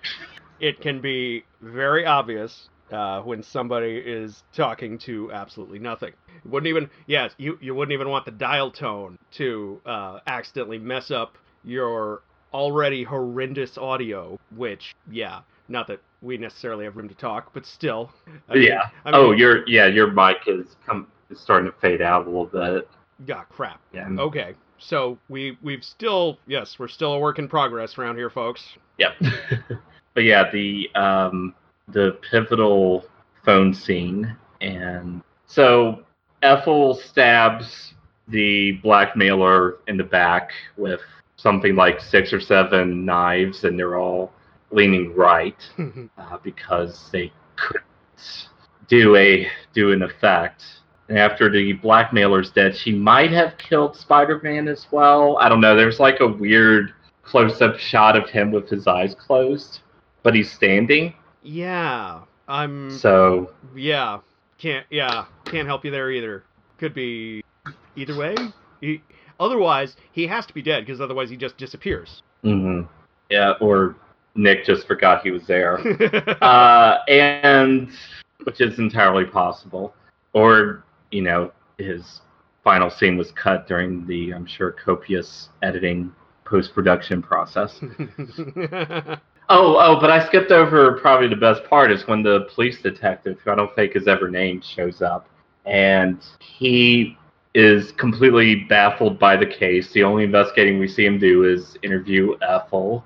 [0.59, 6.13] it can be very obvious uh, when somebody is talking to absolutely nothing.
[6.43, 10.77] You wouldn't even, yes, you, you wouldn't even want the dial tone to uh, accidentally
[10.77, 12.21] mess up your
[12.53, 18.11] already horrendous audio, which, yeah, not that we necessarily have room to talk, but still.
[18.49, 18.89] I mean- yeah.
[19.05, 22.45] I oh, your yeah, your mic is come is starting to fade out a little
[22.45, 22.87] bit.
[23.25, 23.79] Yeah, crap.
[23.93, 24.07] Yeah.
[24.17, 28.63] Okay, so we we've still yes, we're still a work in progress around here, folks.
[28.97, 29.11] Yep.
[30.13, 31.53] but yeah, the um
[31.87, 33.05] the pivotal
[33.43, 36.03] phone scene and so
[36.41, 37.93] Ethel stabs
[38.27, 41.01] the blackmailer in the back with
[41.37, 44.31] something like six or seven knives and they're all
[44.71, 45.57] leaning right
[46.17, 47.85] uh, because they couldn't
[48.87, 50.63] do a do an effect.
[51.07, 55.37] And after the blackmailer's dead, she might have killed Spider-Man as well.
[55.37, 55.75] I don't know.
[55.75, 59.81] There's like a weird close-up shot of him with his eyes closed,
[60.23, 61.13] but he's standing.
[61.45, 62.91] Yeah, I'm.
[62.97, 64.19] So Yeah,
[64.57, 64.85] can't.
[64.89, 66.43] Yeah, can't help you there either.
[66.77, 67.43] Could be
[67.95, 68.35] either way.
[68.81, 69.01] He,
[69.39, 72.21] otherwise, he has to be dead because otherwise he just disappears.
[72.43, 72.87] mhm.
[73.29, 73.95] yeah, or
[74.35, 75.79] Nick just forgot he was there.
[76.43, 77.89] uh, and
[78.43, 79.93] which is entirely possible.
[80.33, 82.21] Or you know, his
[82.63, 86.11] final scene was cut during the, I'm sure, copious editing
[86.43, 87.79] post-production process.
[89.47, 93.39] Oh, oh, but I skipped over probably the best part is when the police detective,
[93.43, 95.27] who I don't think is ever named, shows up,
[95.65, 97.15] and he
[97.53, 99.91] is completely baffled by the case.
[99.91, 103.05] The only investigating we see him do is interview Ethel,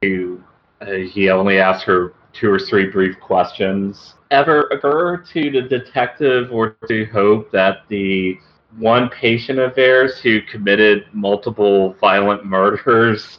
[0.00, 0.42] who
[0.80, 4.14] uh, he only asks her two or three brief questions.
[4.30, 8.38] Ever occur to the detective or to Hope that the
[8.78, 13.38] one patient of theirs who committed multiple violent murders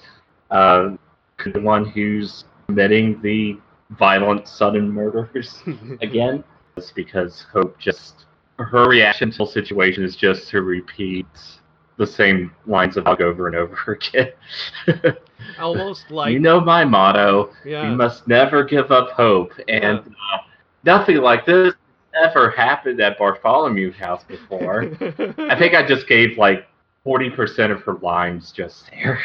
[0.50, 0.92] uh,
[1.38, 3.58] could be the one who's committing the
[3.92, 5.62] violent sudden murders
[6.02, 6.44] again?
[6.76, 8.26] It's because Hope just
[8.60, 11.28] her reaction to the situation is just to repeat
[11.98, 15.14] the same lines of dialogue over and over again.
[15.60, 17.90] Almost like you know my motto: yeah.
[17.90, 19.52] you must never give up hope.
[19.68, 20.38] And uh,
[20.84, 21.74] nothing like this
[22.24, 24.84] ever happened at Bartholomew House before.
[25.38, 26.68] I think I just gave like
[27.04, 29.20] forty percent of her lines just there.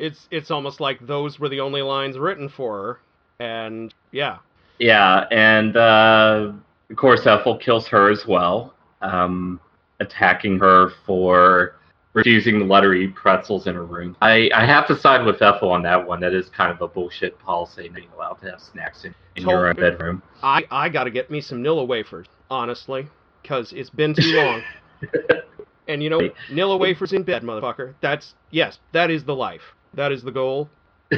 [0.00, 3.00] It's it's almost like those were the only lines written for
[3.38, 4.38] her, and yeah,
[4.78, 6.52] Yeah, and uh,
[6.90, 9.60] of course, Ethel kills her as well, um,
[10.00, 11.76] attacking her for
[12.14, 14.16] refusing to let her eat pretzels in her room.
[14.20, 16.18] I, I have to side with Ethel on that one.
[16.20, 19.68] That is kind of a bullshit policy, being allowed to have snacks in, in your
[19.68, 20.22] own bedroom.
[20.42, 23.06] I I got to get me some Nilla wafers, honestly,
[23.42, 24.62] because it's been too long.
[25.88, 26.20] and you know,
[26.50, 27.94] Nilla wafers in bed, motherfucker.
[28.00, 29.62] That's yes, that is the life.
[29.94, 30.68] That is the goal.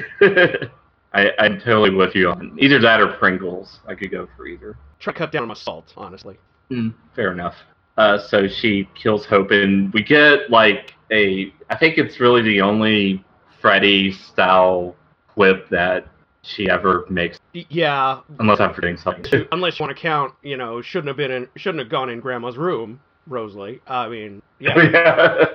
[1.14, 3.80] I, I'm totally with you on either that or Pringles.
[3.86, 4.76] I could go for either.
[4.98, 6.38] Try to cut down on my salt, honestly.
[6.70, 7.54] Mm, fair enough.
[7.98, 11.52] Uh, so she kills Hope, and we get like a.
[11.68, 13.22] I think it's really the only
[13.60, 14.96] Freddy style
[15.28, 16.06] quip that
[16.42, 19.24] she ever makes, Yeah, unless I'm forgetting something.
[19.24, 19.46] Too.
[19.52, 22.20] Unless you want to count, you know, shouldn't have been in, shouldn't have gone in
[22.20, 23.80] Grandma's room, Rosalie.
[23.86, 25.46] I mean, yeah, yeah.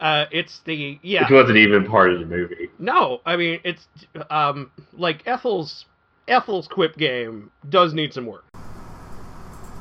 [0.00, 1.22] uh, it's the yeah.
[1.22, 2.61] Which wasn't even part of the movie.
[2.82, 3.86] No, I mean it's
[4.28, 5.84] um like Ethel's
[6.26, 8.44] Ethel's quip game does need some work.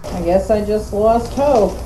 [0.03, 1.77] I guess I just lost hope.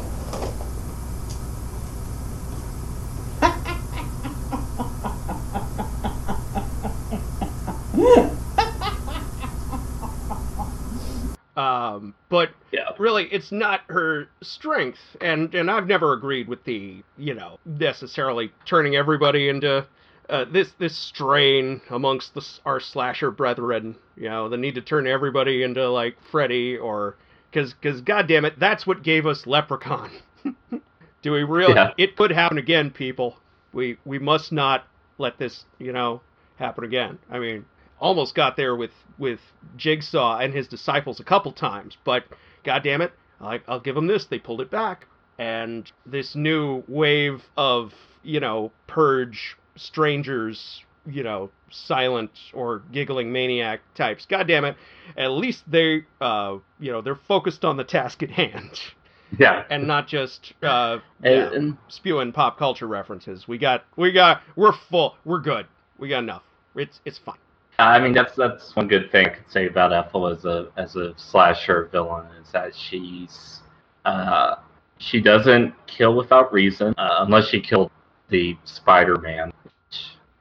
[11.57, 12.89] Um, but Yeah.
[12.97, 18.51] really, it's not her strength, and and I've never agreed with the you know necessarily
[18.66, 19.86] turning everybody into
[20.30, 23.95] uh, this this strain amongst the, our slasher brethren.
[24.15, 27.15] You know, the need to turn everybody into like Freddy or
[27.51, 30.11] because because goddamn it, that's what gave us Leprechaun.
[31.21, 31.73] Do we really?
[31.73, 31.91] Yeah.
[31.97, 33.38] It could happen again, people.
[33.73, 36.21] We we must not let this you know
[36.57, 37.19] happen again.
[37.30, 37.65] I mean,
[37.99, 39.39] almost got there with with
[39.78, 42.26] Jigsaw and his disciples a couple times, but
[42.63, 44.26] god damn it, I, I'll give them this.
[44.26, 45.07] They pulled it back,
[45.38, 53.82] and this new wave of you know purge strangers, you know silent or giggling maniac
[53.95, 54.26] types.
[54.26, 54.76] God damn it,
[55.17, 58.80] at least they uh you know they're focused on the task at hand
[59.39, 59.65] Yeah.
[59.69, 63.47] and not just uh And, yeah, and spewing pop culture references.
[63.47, 65.15] We got we got we're full.
[65.26, 65.67] We're good.
[65.97, 66.43] We got enough.
[66.76, 67.38] It's it's fine.
[67.78, 70.95] I mean, that's that's one good thing I could say about Ethel as a as
[70.95, 73.59] a slasher villain is that she's
[74.05, 74.55] uh,
[74.97, 77.91] she doesn't kill without reason, uh, unless she killed
[78.30, 79.64] the Spider-Man, which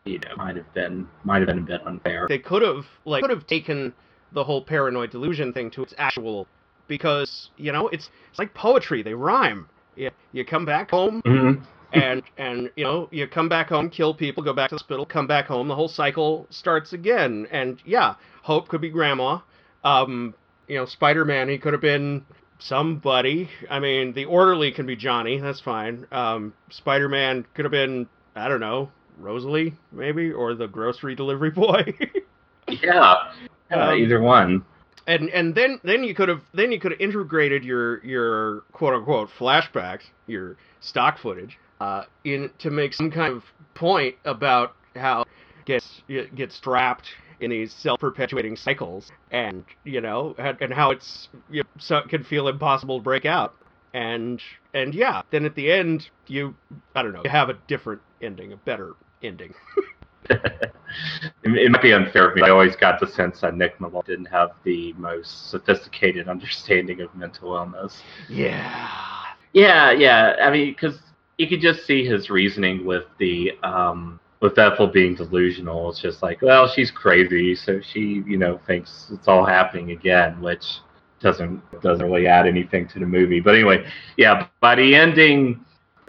[0.05, 2.27] you know might have been might have been a bit unfair.
[2.29, 3.93] They could have like could have taken
[4.33, 6.47] the whole paranoid delusion thing to its actual
[6.89, 9.03] because you know it's it's like poetry.
[9.03, 9.69] They rhyme.
[9.97, 11.65] You, you come back home Mhm.
[11.93, 15.07] and and you know you come back home, kill people, go back to the hospital,
[15.07, 15.69] come back home.
[15.69, 17.47] The whole cycle starts again.
[17.51, 19.39] And yeah, Hope could be Grandma.
[19.85, 20.35] Um,
[20.69, 21.49] you know, Spider Man.
[21.49, 22.27] He could have been
[22.59, 23.49] somebody.
[23.71, 25.39] I mean, the orderly can be Johnny.
[25.39, 26.07] That's fine.
[26.11, 31.51] Um, Spider Man could have been I don't know Rosalie maybe or the grocery delivery
[31.51, 31.85] boy.
[32.69, 33.17] Yeah,
[33.71, 34.65] yeah Um, either one.
[35.07, 38.95] and and then then you could have then you could have integrated your your quote
[38.95, 43.43] unquote flashbacks, your stock footage, uh, in to make some kind of
[43.75, 45.25] point about how
[45.67, 46.03] gets
[46.35, 47.07] gets trapped
[47.41, 52.09] in these self-perpetuating cycles, and you know, and, and how it's you know, so it
[52.09, 53.55] can feel impossible to break out.
[53.93, 54.41] And
[54.73, 56.55] and yeah, then at the end you
[56.95, 58.95] I don't know you have a different ending, a better
[59.25, 59.55] ending.
[60.31, 60.73] it,
[61.45, 62.43] it might be unfair of me.
[62.43, 67.15] I always got the sense that Nick Malone didn't have the most sophisticated understanding of
[67.15, 68.03] mental illness.
[68.29, 69.25] Yeah.
[69.53, 70.37] Yeah, yeah.
[70.43, 70.99] I mean, because
[71.39, 75.91] you could just see his reasoning with the um, with Ethel being delusional.
[75.91, 80.41] It's just like, well, she's crazy, so she, you know, thinks it's all happening again,
[80.41, 80.81] which
[81.21, 83.41] doesn't doesn't really add anything to the movie.
[83.41, 84.47] But anyway, yeah.
[84.61, 85.65] By the ending,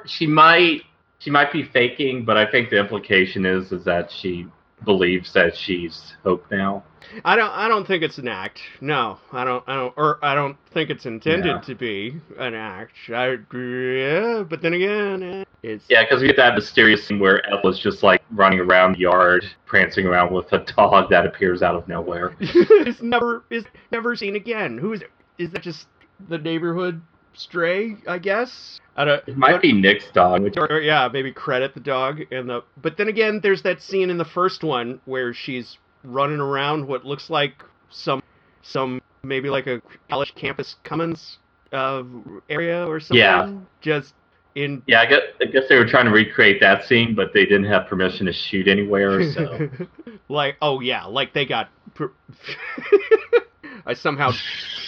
[0.05, 0.81] she might
[1.25, 4.45] she might be faking, but I think the implication is is that she
[4.83, 6.83] believes that she's Hope now.
[7.23, 7.49] I don't.
[7.49, 8.59] I don't think it's an act.
[8.79, 9.63] No, I don't.
[9.67, 9.93] I don't.
[9.97, 11.61] Or I don't think it's intended Yeah.
[11.61, 12.93] to be an act.
[13.09, 17.43] I, yeah, but then again, eh, it's Yeah, because we get that mysterious scene where
[17.51, 21.73] Ethel's just like running around the yard, prancing around with a dog that appears out
[21.73, 22.35] of nowhere.
[22.39, 24.77] it's never is never seen again.
[24.77, 25.09] Who is it?
[25.39, 25.87] Is that just
[26.29, 27.01] the neighborhood
[27.35, 27.97] stray?
[28.07, 28.79] I guess.
[28.95, 29.27] I don't.
[29.27, 32.63] It might be Nick's dog, which Or, or, yeah, maybe credit the dog and the.
[32.81, 37.05] But then again, there's that scene in the first one where she's running around what
[37.05, 38.21] looks like some
[38.61, 41.37] some maybe like a college campus Cummins
[41.71, 42.03] uh,
[42.49, 43.17] area or something.
[43.17, 43.53] Yeah.
[43.81, 44.13] Just
[44.55, 44.81] in.
[44.87, 47.65] yeah, I guess, I guess they were trying to recreate that scene, but they didn't
[47.65, 49.31] have permission to shoot anywhere.
[49.33, 49.69] So
[50.29, 51.69] like oh yeah, like they got.
[51.93, 52.11] Per-
[53.85, 54.31] I somehow,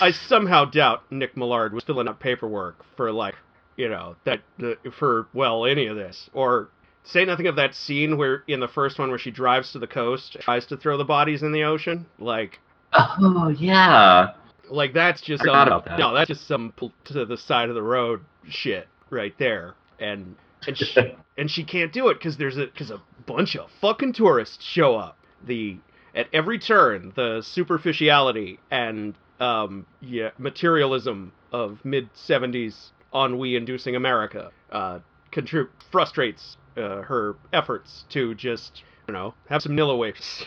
[0.01, 3.35] I somehow doubt Nick Millard was filling out paperwork for like,
[3.75, 6.69] you know, that the, for well any of this or
[7.03, 9.87] say nothing of that scene where in the first one where she drives to the
[9.87, 12.05] coast, tries to throw the bodies in the ocean.
[12.19, 12.59] Like
[12.93, 14.29] oh yeah,
[14.69, 15.99] Like that's just Forgot some, about that.
[15.99, 16.73] no, that's just some
[17.05, 19.75] to the side of the road shit right there.
[19.99, 20.35] And
[20.65, 24.13] and she, and she can't do it because there's a because a bunch of fucking
[24.13, 25.17] tourists show up.
[25.45, 25.77] The
[26.17, 34.99] at every turn, the superficiality and um yeah materialism of mid '70s ennui-inducing America uh,
[35.31, 40.45] contrib- frustrates uh, her efforts to just you know have some Nilla waves.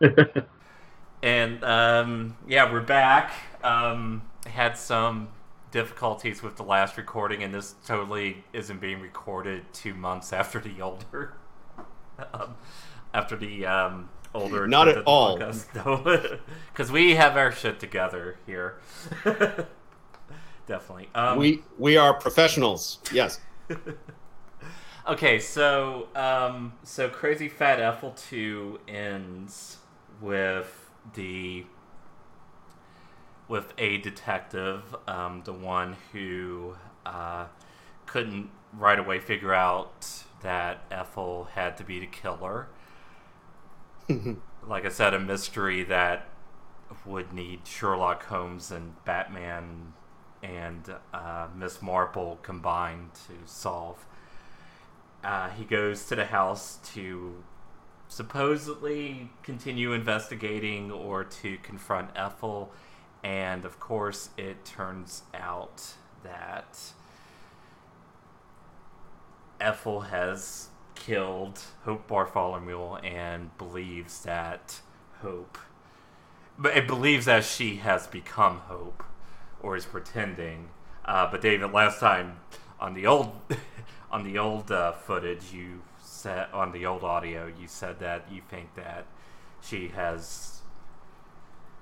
[1.22, 3.32] And um, yeah, we're back.
[3.62, 5.28] Um, had some
[5.70, 10.80] difficulties with the last recording, and this totally isn't being recorded two months after the
[10.80, 11.34] older,
[12.32, 12.54] um,
[13.12, 14.66] after the um, older.
[14.66, 15.36] Not at all.
[15.36, 15.66] because
[16.92, 18.76] we have our shit together here.
[20.66, 21.08] Definitely.
[21.14, 22.98] Um, we we are professionals.
[23.12, 23.40] Yes.
[25.08, 29.78] Okay, so um, so Crazy Fat Ethel two ends
[30.20, 31.64] with the
[33.48, 37.46] with a detective, um, the one who uh,
[38.06, 40.06] couldn't right away figure out
[40.42, 42.68] that Ethel had to be the killer.
[44.66, 46.28] Like I said, a mystery that
[47.04, 49.92] would need Sherlock Holmes and Batman
[50.42, 54.04] and uh, Miss Marple combined to solve.
[55.22, 57.42] Uh, he goes to the house to
[58.08, 62.72] supposedly continue investigating or to confront Ethel,
[63.22, 65.94] and of course, it turns out
[66.24, 66.78] that
[69.60, 70.69] Ethel has
[71.00, 74.80] killed Hope Bartholomew and believes that
[75.22, 75.58] Hope,
[76.56, 79.02] but it believes that she has become Hope,
[79.60, 80.68] or is pretending.
[81.04, 82.38] Uh, but David, last time
[82.78, 83.32] on the old
[84.12, 88.42] on the old uh, footage, you said on the old audio, you said that you
[88.48, 89.06] think that
[89.62, 90.59] she has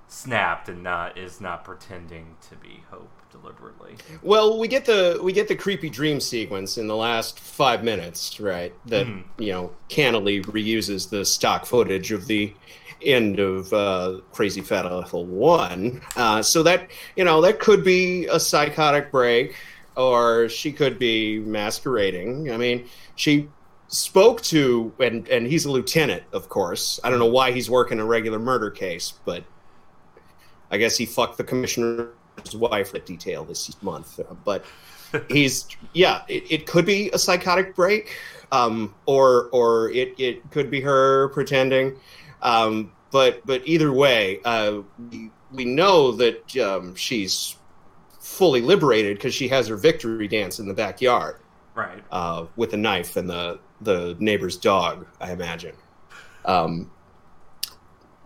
[0.09, 3.97] snapped and not is not pretending to be Hope deliberately.
[4.23, 8.41] Well, we get the we get the creepy dream sequence in the last five minutes,
[8.41, 8.73] right?
[8.87, 9.25] That Mhm.
[9.39, 12.53] you know cannily reuses the stock footage of the
[13.03, 16.01] end of uh, Crazy Fat Ethel One.
[16.17, 19.55] Uh, so that you know that could be a psychotic break,
[19.97, 22.51] or she could be masquerading.
[22.51, 23.49] I mean, she
[23.89, 26.99] spoke to and and he's a lieutenant, of course.
[27.05, 29.45] I don't know why he's working a regular murder case, but
[30.71, 32.11] I guess he fucked the commissioner's
[32.55, 34.21] wife at detail this month.
[34.45, 34.65] But
[35.29, 38.17] he's yeah, it, it could be a psychotic break,
[38.53, 41.97] um, or or it, it could be her pretending.
[42.43, 47.57] Um, but but either way, uh, we we know that um, she's
[48.21, 51.41] fully liberated because she has her victory dance in the backyard
[51.75, 52.05] Right.
[52.13, 55.07] uh, with a knife and the the neighbor's dog.
[55.21, 55.75] I imagine.
[56.45, 56.91] Um,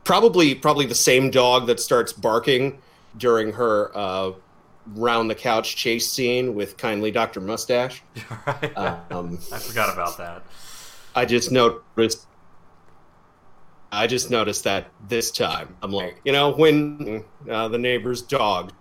[0.05, 2.79] probably probably the same dog that starts barking
[3.17, 4.33] during her uh,
[4.95, 8.03] round the couch chase scene with kindly Doctor Mustache.
[8.47, 8.77] right.
[8.77, 10.43] Um, I forgot about that.
[11.15, 12.27] I just noticed.
[13.95, 15.77] I just noticed that this time.
[15.83, 18.73] I'm like, you know, when uh, the neighbor's dog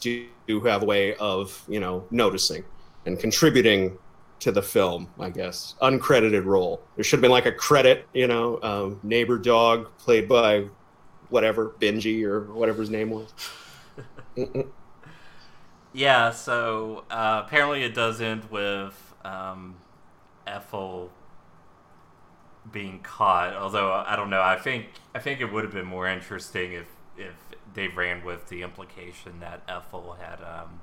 [0.00, 0.26] do
[0.64, 2.64] have a way of, you know, noticing
[3.06, 3.96] and contributing
[4.44, 5.74] to the film, I guess.
[5.82, 6.80] Uncredited role.
[6.96, 10.66] There should have been like a credit, you know, um, neighbor dog played by
[11.28, 13.32] whatever, Benji or whatever his name was.
[15.94, 19.76] Yeah, so uh, apparently it does end with um,
[20.44, 21.12] Ethel
[22.72, 23.54] being caught.
[23.54, 26.88] Although I don't know, I think I think it would have been more interesting if
[27.16, 27.34] if
[27.74, 30.80] they ran with the implication that Ethel had um,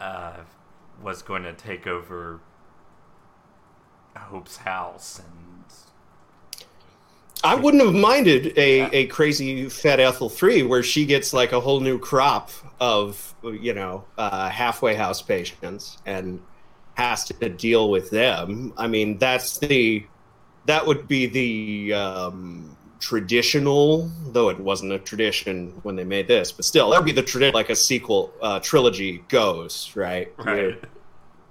[0.00, 0.36] uh,
[1.02, 2.40] was going to take over
[4.16, 5.56] Hope's house and
[7.44, 8.88] I wouldn't have minded a, Yeah.
[8.92, 13.74] a crazy Fat Ethel 3 where she gets like a whole new crop of, you
[13.74, 16.40] know, uh, halfway house patients and
[16.94, 18.72] has to deal with them.
[18.76, 20.04] I mean, that's the,
[20.64, 26.52] that would be the um, traditional, though it wasn't a tradition when they made this,
[26.52, 30.32] but still, that would be the tradition like a sequel uh, trilogy goes, right?
[30.38, 30.78] right.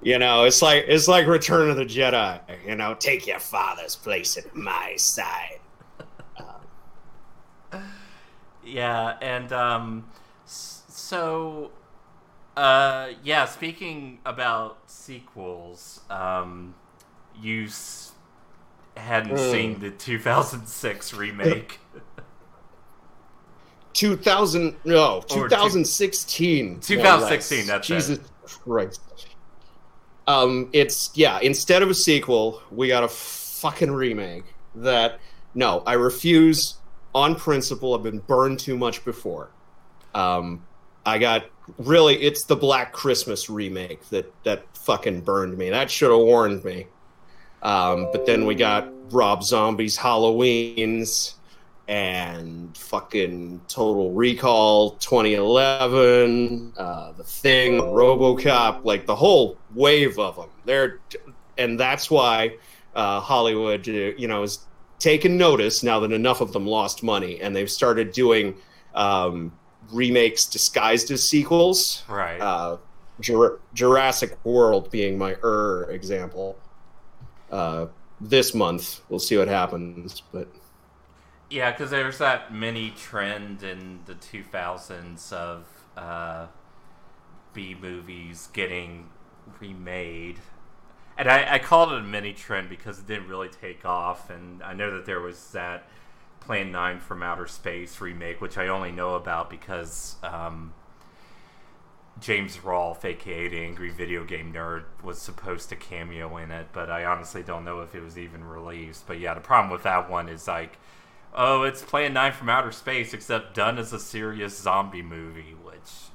[0.01, 2.39] You know, it's like it's like Return of the Jedi.
[2.65, 5.59] You know, take your father's place at my side.
[8.63, 10.05] Yeah, and um,
[10.45, 11.71] so
[12.55, 13.45] uh, yeah.
[13.45, 16.75] Speaking about sequels, um,
[17.39, 18.04] you s-
[18.97, 19.51] hadn't Mm.
[19.51, 21.79] seen the 2006 remake.
[23.93, 27.67] 2000 no Or two- 2016 no 2016, less.
[27.67, 27.93] that's it.
[27.93, 28.19] jesus
[28.63, 29.01] christ
[30.27, 34.43] um it's yeah instead of a sequel we got a fucking remake
[34.75, 35.19] that
[35.53, 36.75] no i refuse
[37.13, 37.95] on principle.
[37.95, 39.49] I've been burned too much before.
[40.13, 40.65] Um,
[41.05, 41.45] I got
[41.77, 45.69] really it's the Black Christmas remake that that fucking burned me.
[45.69, 46.87] That should have warned me.
[47.65, 51.33] Um, but then we got Rob Zombie's Halloween's
[51.87, 60.49] and fucking Total Recall 2011, uh, The Thing, RoboCop, like the whole wave of them.
[60.65, 60.99] They're
[61.57, 62.57] and that's why
[62.95, 64.59] uh, Hollywood, uh, you know, is
[64.99, 68.55] taken notice now that enough of them lost money and they've started doing
[68.93, 69.51] um,
[69.91, 72.03] remakes disguised as sequels.
[72.07, 72.39] Right.
[72.39, 72.77] Uh,
[73.21, 76.59] Jur- Jurassic World being my er example.
[77.55, 77.87] Uh,
[78.19, 80.49] this month, we'll see what happens, but.
[81.49, 86.47] Yeah, because there's that mini trend in the 2000s of uh,
[87.53, 89.09] B movies getting
[89.61, 90.39] remade.
[91.17, 94.29] And I, I called it a mini trend because it didn't really take off.
[94.29, 95.87] And I know that there was that
[96.41, 100.73] Plan 9 from Outer Space remake, which I only know about because um,
[102.19, 106.67] James Rolfe, aka Angry Video Game Nerd, was supposed to cameo in it.
[106.73, 109.05] But I honestly don't know if it was even released.
[109.07, 110.77] But yeah, the problem with that one is like
[111.35, 116.09] oh, it's Plan 9 from Outer Space, except done as a serious zombie movie, which,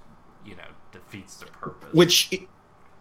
[0.45, 1.93] you know, defeats the purpose.
[1.93, 2.31] Which,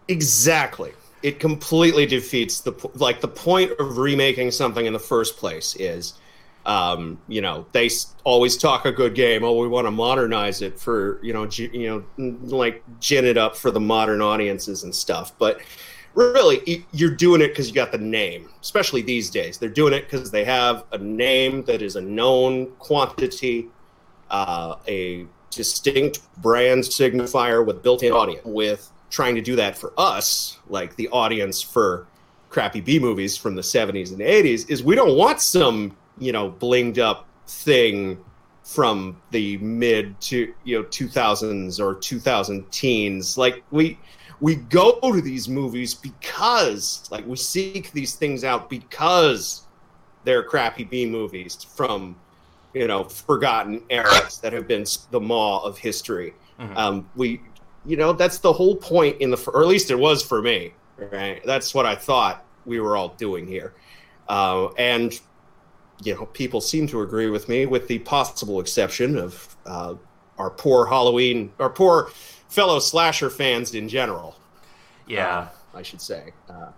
[0.08, 0.92] exactly.
[1.22, 6.14] It completely defeats the, like, the point of remaking something in the first place is,
[6.66, 7.88] um, you know, they
[8.24, 9.44] always talk a good game.
[9.44, 13.38] Oh, we want to modernize it for, you know, g- you know, like gin it
[13.38, 15.32] up for the modern audiences and stuff.
[15.38, 15.60] But
[16.14, 20.10] really you're doing it because you got the name especially these days they're doing it
[20.10, 23.68] because they have a name that is a known quantity
[24.30, 30.58] uh, a distinct brand signifier with built-in audience with trying to do that for us
[30.68, 32.06] like the audience for
[32.48, 36.50] crappy b movies from the 70s and 80s is we don't want some you know
[36.50, 38.22] blinged up thing
[38.62, 43.98] from the mid to you know 2000s or 2000 teens like we
[44.40, 49.66] we go to these movies because like we seek these things out because
[50.24, 52.16] they're crappy B movies from
[52.74, 56.34] you know forgotten eras that have been the maw of history.
[56.58, 56.76] Mm-hmm.
[56.76, 57.40] Um, we
[57.84, 60.72] you know that's the whole point in the or at least it was for me.
[60.96, 63.72] Right, that's what I thought we were all doing here,
[64.28, 65.18] uh, and
[66.02, 69.94] you know people seem to agree with me, with the possible exception of uh,
[70.38, 72.10] our poor Halloween, our poor
[72.48, 74.36] fellow slasher fans in general.
[75.06, 76.70] Yeah, uh, I should say, uh,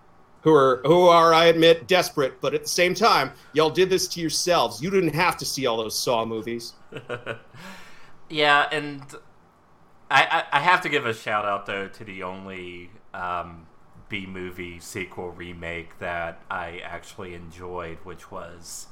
[0.42, 4.08] who are who are I admit desperate, but at the same time, y'all did this
[4.08, 4.82] to yourselves.
[4.82, 6.74] You didn't have to see all those Saw movies.
[8.28, 9.02] yeah, and
[10.10, 13.66] I, I, I have to give a shout out though to the only um,
[14.08, 18.88] B movie sequel remake that I actually enjoyed, which was.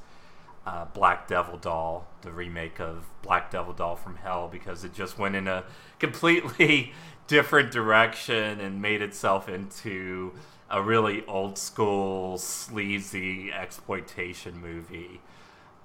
[0.67, 5.19] Uh, Black Devil Doll, the remake of Black Devil Doll from Hell, because it just
[5.19, 5.65] went in a
[5.99, 6.93] completely
[7.27, 10.33] different direction and made itself into
[10.71, 15.21] a really old school sleazy exploitation movie.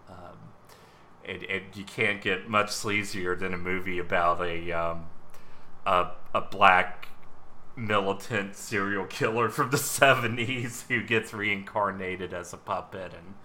[0.10, 0.38] Um,
[1.24, 5.06] and, and, you can't get much sleazier than a movie about a um,
[5.86, 7.08] a, a black
[7.76, 13.36] militant serial killer from the 70s who gets reincarnated as a puppet and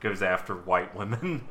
[0.00, 1.46] goes after white women.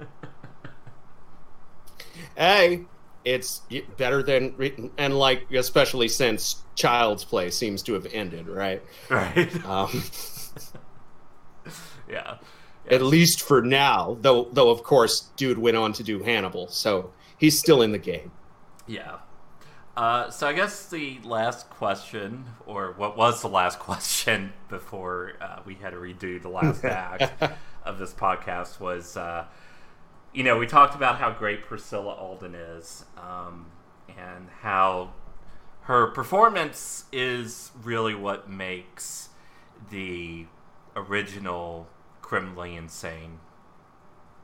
[2.36, 2.86] hey,
[3.26, 3.62] it's
[3.98, 8.82] better than and like especially since Child's Play seems to have ended, right?
[9.10, 9.50] Right.
[9.66, 10.04] Um,
[12.10, 12.38] yeah.
[12.90, 14.48] At least for now, though.
[14.52, 18.32] Though of course, dude went on to do Hannibal, so he's still in the game.
[18.88, 19.18] Yeah.
[19.96, 25.60] Uh, so I guess the last question, or what was the last question before uh,
[25.66, 27.54] we had to redo the last act
[27.86, 29.46] of this podcast, was uh,
[30.34, 33.68] you know, we talked about how great Priscilla Alden is, um,
[34.10, 35.14] and how
[35.82, 39.30] her performance is really what makes
[39.90, 40.46] the
[40.96, 41.88] original
[42.22, 43.40] Criminally Insane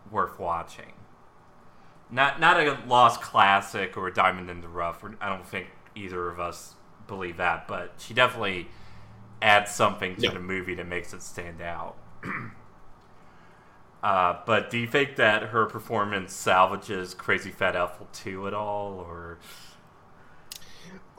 [0.10, 0.94] worth watching.
[2.10, 5.04] Not not a lost classic or a diamond in the rough.
[5.22, 6.76] I don't think either of us
[7.08, 8.68] believe that, but she definitely
[9.42, 10.32] adds something to yeah.
[10.32, 11.96] the movie that makes it stand out.
[14.06, 19.00] Uh, but do you think that her performance salvages Crazy Fat Ethel 2 at all,
[19.00, 19.40] or?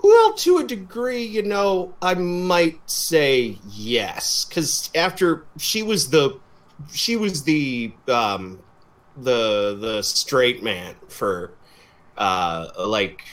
[0.04, 6.38] Well, to a degree, you know, I might say yes, because after she was the,
[6.92, 8.60] she was the, um,
[9.16, 11.54] the the straight man for,
[12.16, 13.24] uh, like,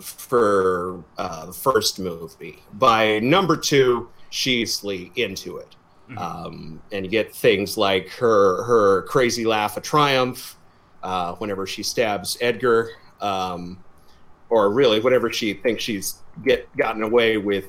[0.00, 2.58] for uh, the first movie.
[2.72, 5.75] By number two, she's into it.
[6.10, 6.18] Mm-hmm.
[6.18, 10.56] Um, and you get things like her her crazy laugh of triumph,
[11.02, 12.90] uh, whenever she stabs Edgar,
[13.20, 13.82] um,
[14.50, 17.68] or really whenever she thinks she's get gotten away with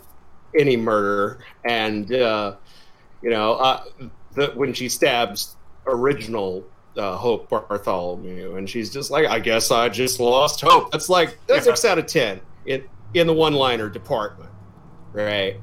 [0.57, 2.55] any murder, and uh,
[3.23, 3.83] you know, uh,
[4.33, 5.55] the, when she stabs
[5.87, 6.63] original
[6.95, 11.39] uh, Hope Bartholomew, and she's just like, "I guess I just lost hope." That's like
[11.47, 11.73] that's Yeah.
[11.73, 12.83] six out of ten in
[13.15, 14.51] in the one-liner department,
[15.13, 15.59] right?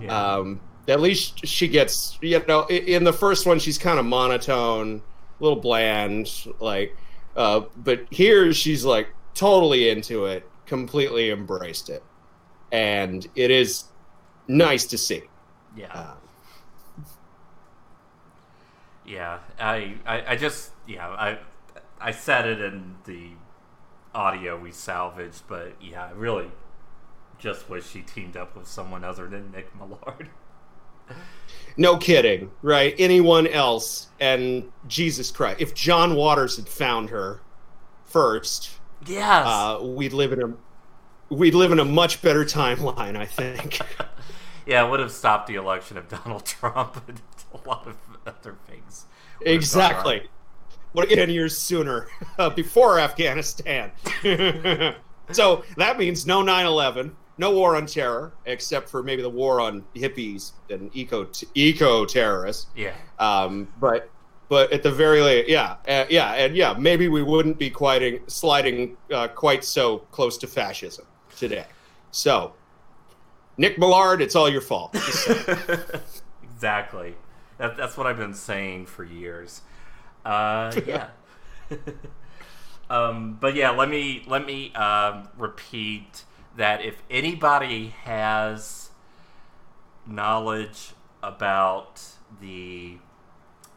[0.00, 0.34] Yeah.
[0.34, 5.02] Um, at least she gets, you know, in the first one she's kind of monotone,
[5.40, 6.28] a little bland,
[6.60, 6.96] like,
[7.36, 12.04] uh, but here she's like totally into it, completely embraced it,
[12.72, 13.86] and it is
[14.48, 15.30] nice to see.
[15.74, 15.94] yeah.
[15.94, 16.14] Uh,
[19.04, 21.38] Yeah, I, I, I just, yeah, I,
[22.00, 23.38] I said it in the
[24.14, 26.52] audio we salvaged, but yeah, I really
[27.38, 30.30] just wish she teamed up with someone other than Nick Millard.
[31.76, 32.94] no kidding, right?
[32.98, 37.40] Anyone else, and Jesus Christ, if John Waters had found her
[38.04, 39.46] first, Yes.
[39.46, 40.52] uh, we'd live in a
[41.34, 43.80] we'd live in a much better timeline, I think.
[44.66, 47.20] yeah, it would have stopped the election of Donald Trump and
[47.54, 47.96] a lot of
[48.26, 49.06] other things.
[49.40, 50.28] would have gone Exactly.
[50.94, 52.06] Would have 10 years sooner,
[52.38, 53.92] uh, before Afghanistan.
[55.32, 59.60] so that means no 9 11, no war on terror, except for maybe the war
[59.60, 62.66] on hippies and eco eco terrorists.
[62.76, 62.94] Yeah.
[63.18, 64.10] Um, but
[64.48, 68.30] but at the very least, yeah, uh, yeah, and yeah, maybe we wouldn't be quite
[68.30, 71.06] sliding uh, quite so close to fascism
[71.36, 71.66] today.
[72.10, 72.52] So,
[73.56, 74.94] Nick Millard, it's all your fault.
[76.62, 77.16] Exactly.
[77.58, 79.62] That, that's what I've been saying for years.
[80.24, 81.08] Uh, yeah.
[82.90, 86.22] um, but yeah, let me let me um, repeat
[86.56, 88.90] that if anybody has
[90.06, 90.92] knowledge
[91.22, 92.02] about
[92.40, 92.98] the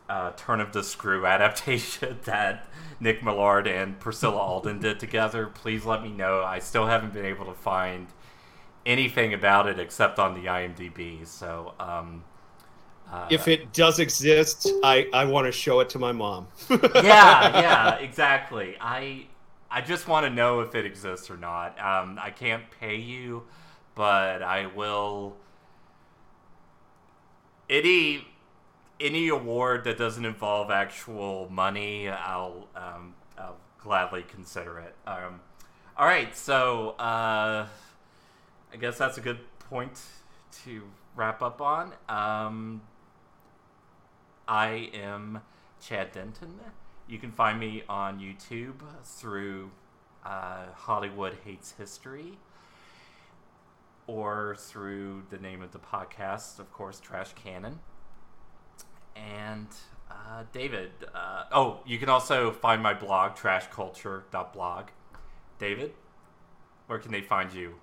[0.09, 2.67] uh, Turn of the Screw adaptation that
[2.99, 6.43] Nick Millard and Priscilla Alden did together, please let me know.
[6.43, 8.07] I still haven't been able to find
[8.85, 11.25] anything about it except on the IMDb.
[11.25, 12.23] So, um,
[13.11, 16.47] uh, if it does exist, I, I want to show it to my mom.
[16.69, 18.75] yeah, yeah, exactly.
[18.81, 19.27] I
[19.69, 21.79] I just want to know if it exists or not.
[21.79, 23.43] Um, I can't pay you,
[23.93, 25.35] but I will.
[27.69, 28.27] Any
[28.99, 34.95] any award that doesn't involve actual money, I'll um, I'll gladly consider it.
[35.05, 35.41] Um,
[35.97, 37.67] all right, so uh,
[38.73, 40.01] I guess that's a good point
[40.63, 40.83] to
[41.15, 41.93] wrap up on.
[42.07, 42.81] Um,
[44.47, 45.41] I am
[45.81, 46.59] Chad Denton.
[47.07, 49.71] You can find me on YouTube through
[50.25, 52.37] uh, Hollywood Hates History
[54.07, 57.79] or through the name of the podcast, of course, Trash Cannon.
[59.15, 59.67] And
[60.09, 64.87] uh, David, uh, oh, you can also find my blog, trashculture.blog.
[65.57, 65.93] David,
[66.87, 67.75] where can they find you?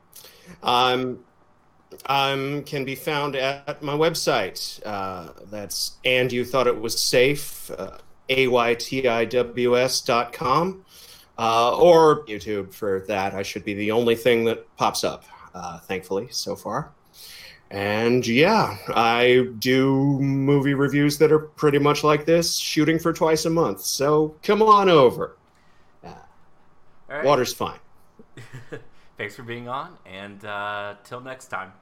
[0.63, 1.21] um,
[2.07, 4.81] um, can be found at my website.
[4.85, 7.71] Uh, that's and you thought it was safe.
[7.71, 7.99] Uh,
[8.37, 10.85] aytiws dot com
[11.39, 13.35] uh, or YouTube for that.
[13.35, 15.25] I should be the only thing that pops up,
[15.55, 16.93] uh, thankfully, so far.
[17.71, 23.47] And yeah, I do movie reviews that are pretty much like this, shooting for twice
[23.47, 23.81] a month.
[23.81, 25.37] So come on over.
[26.05, 27.25] Uh, All right.
[27.25, 27.79] water's fine.
[29.17, 31.73] Thanks for being on, and uh, till next time.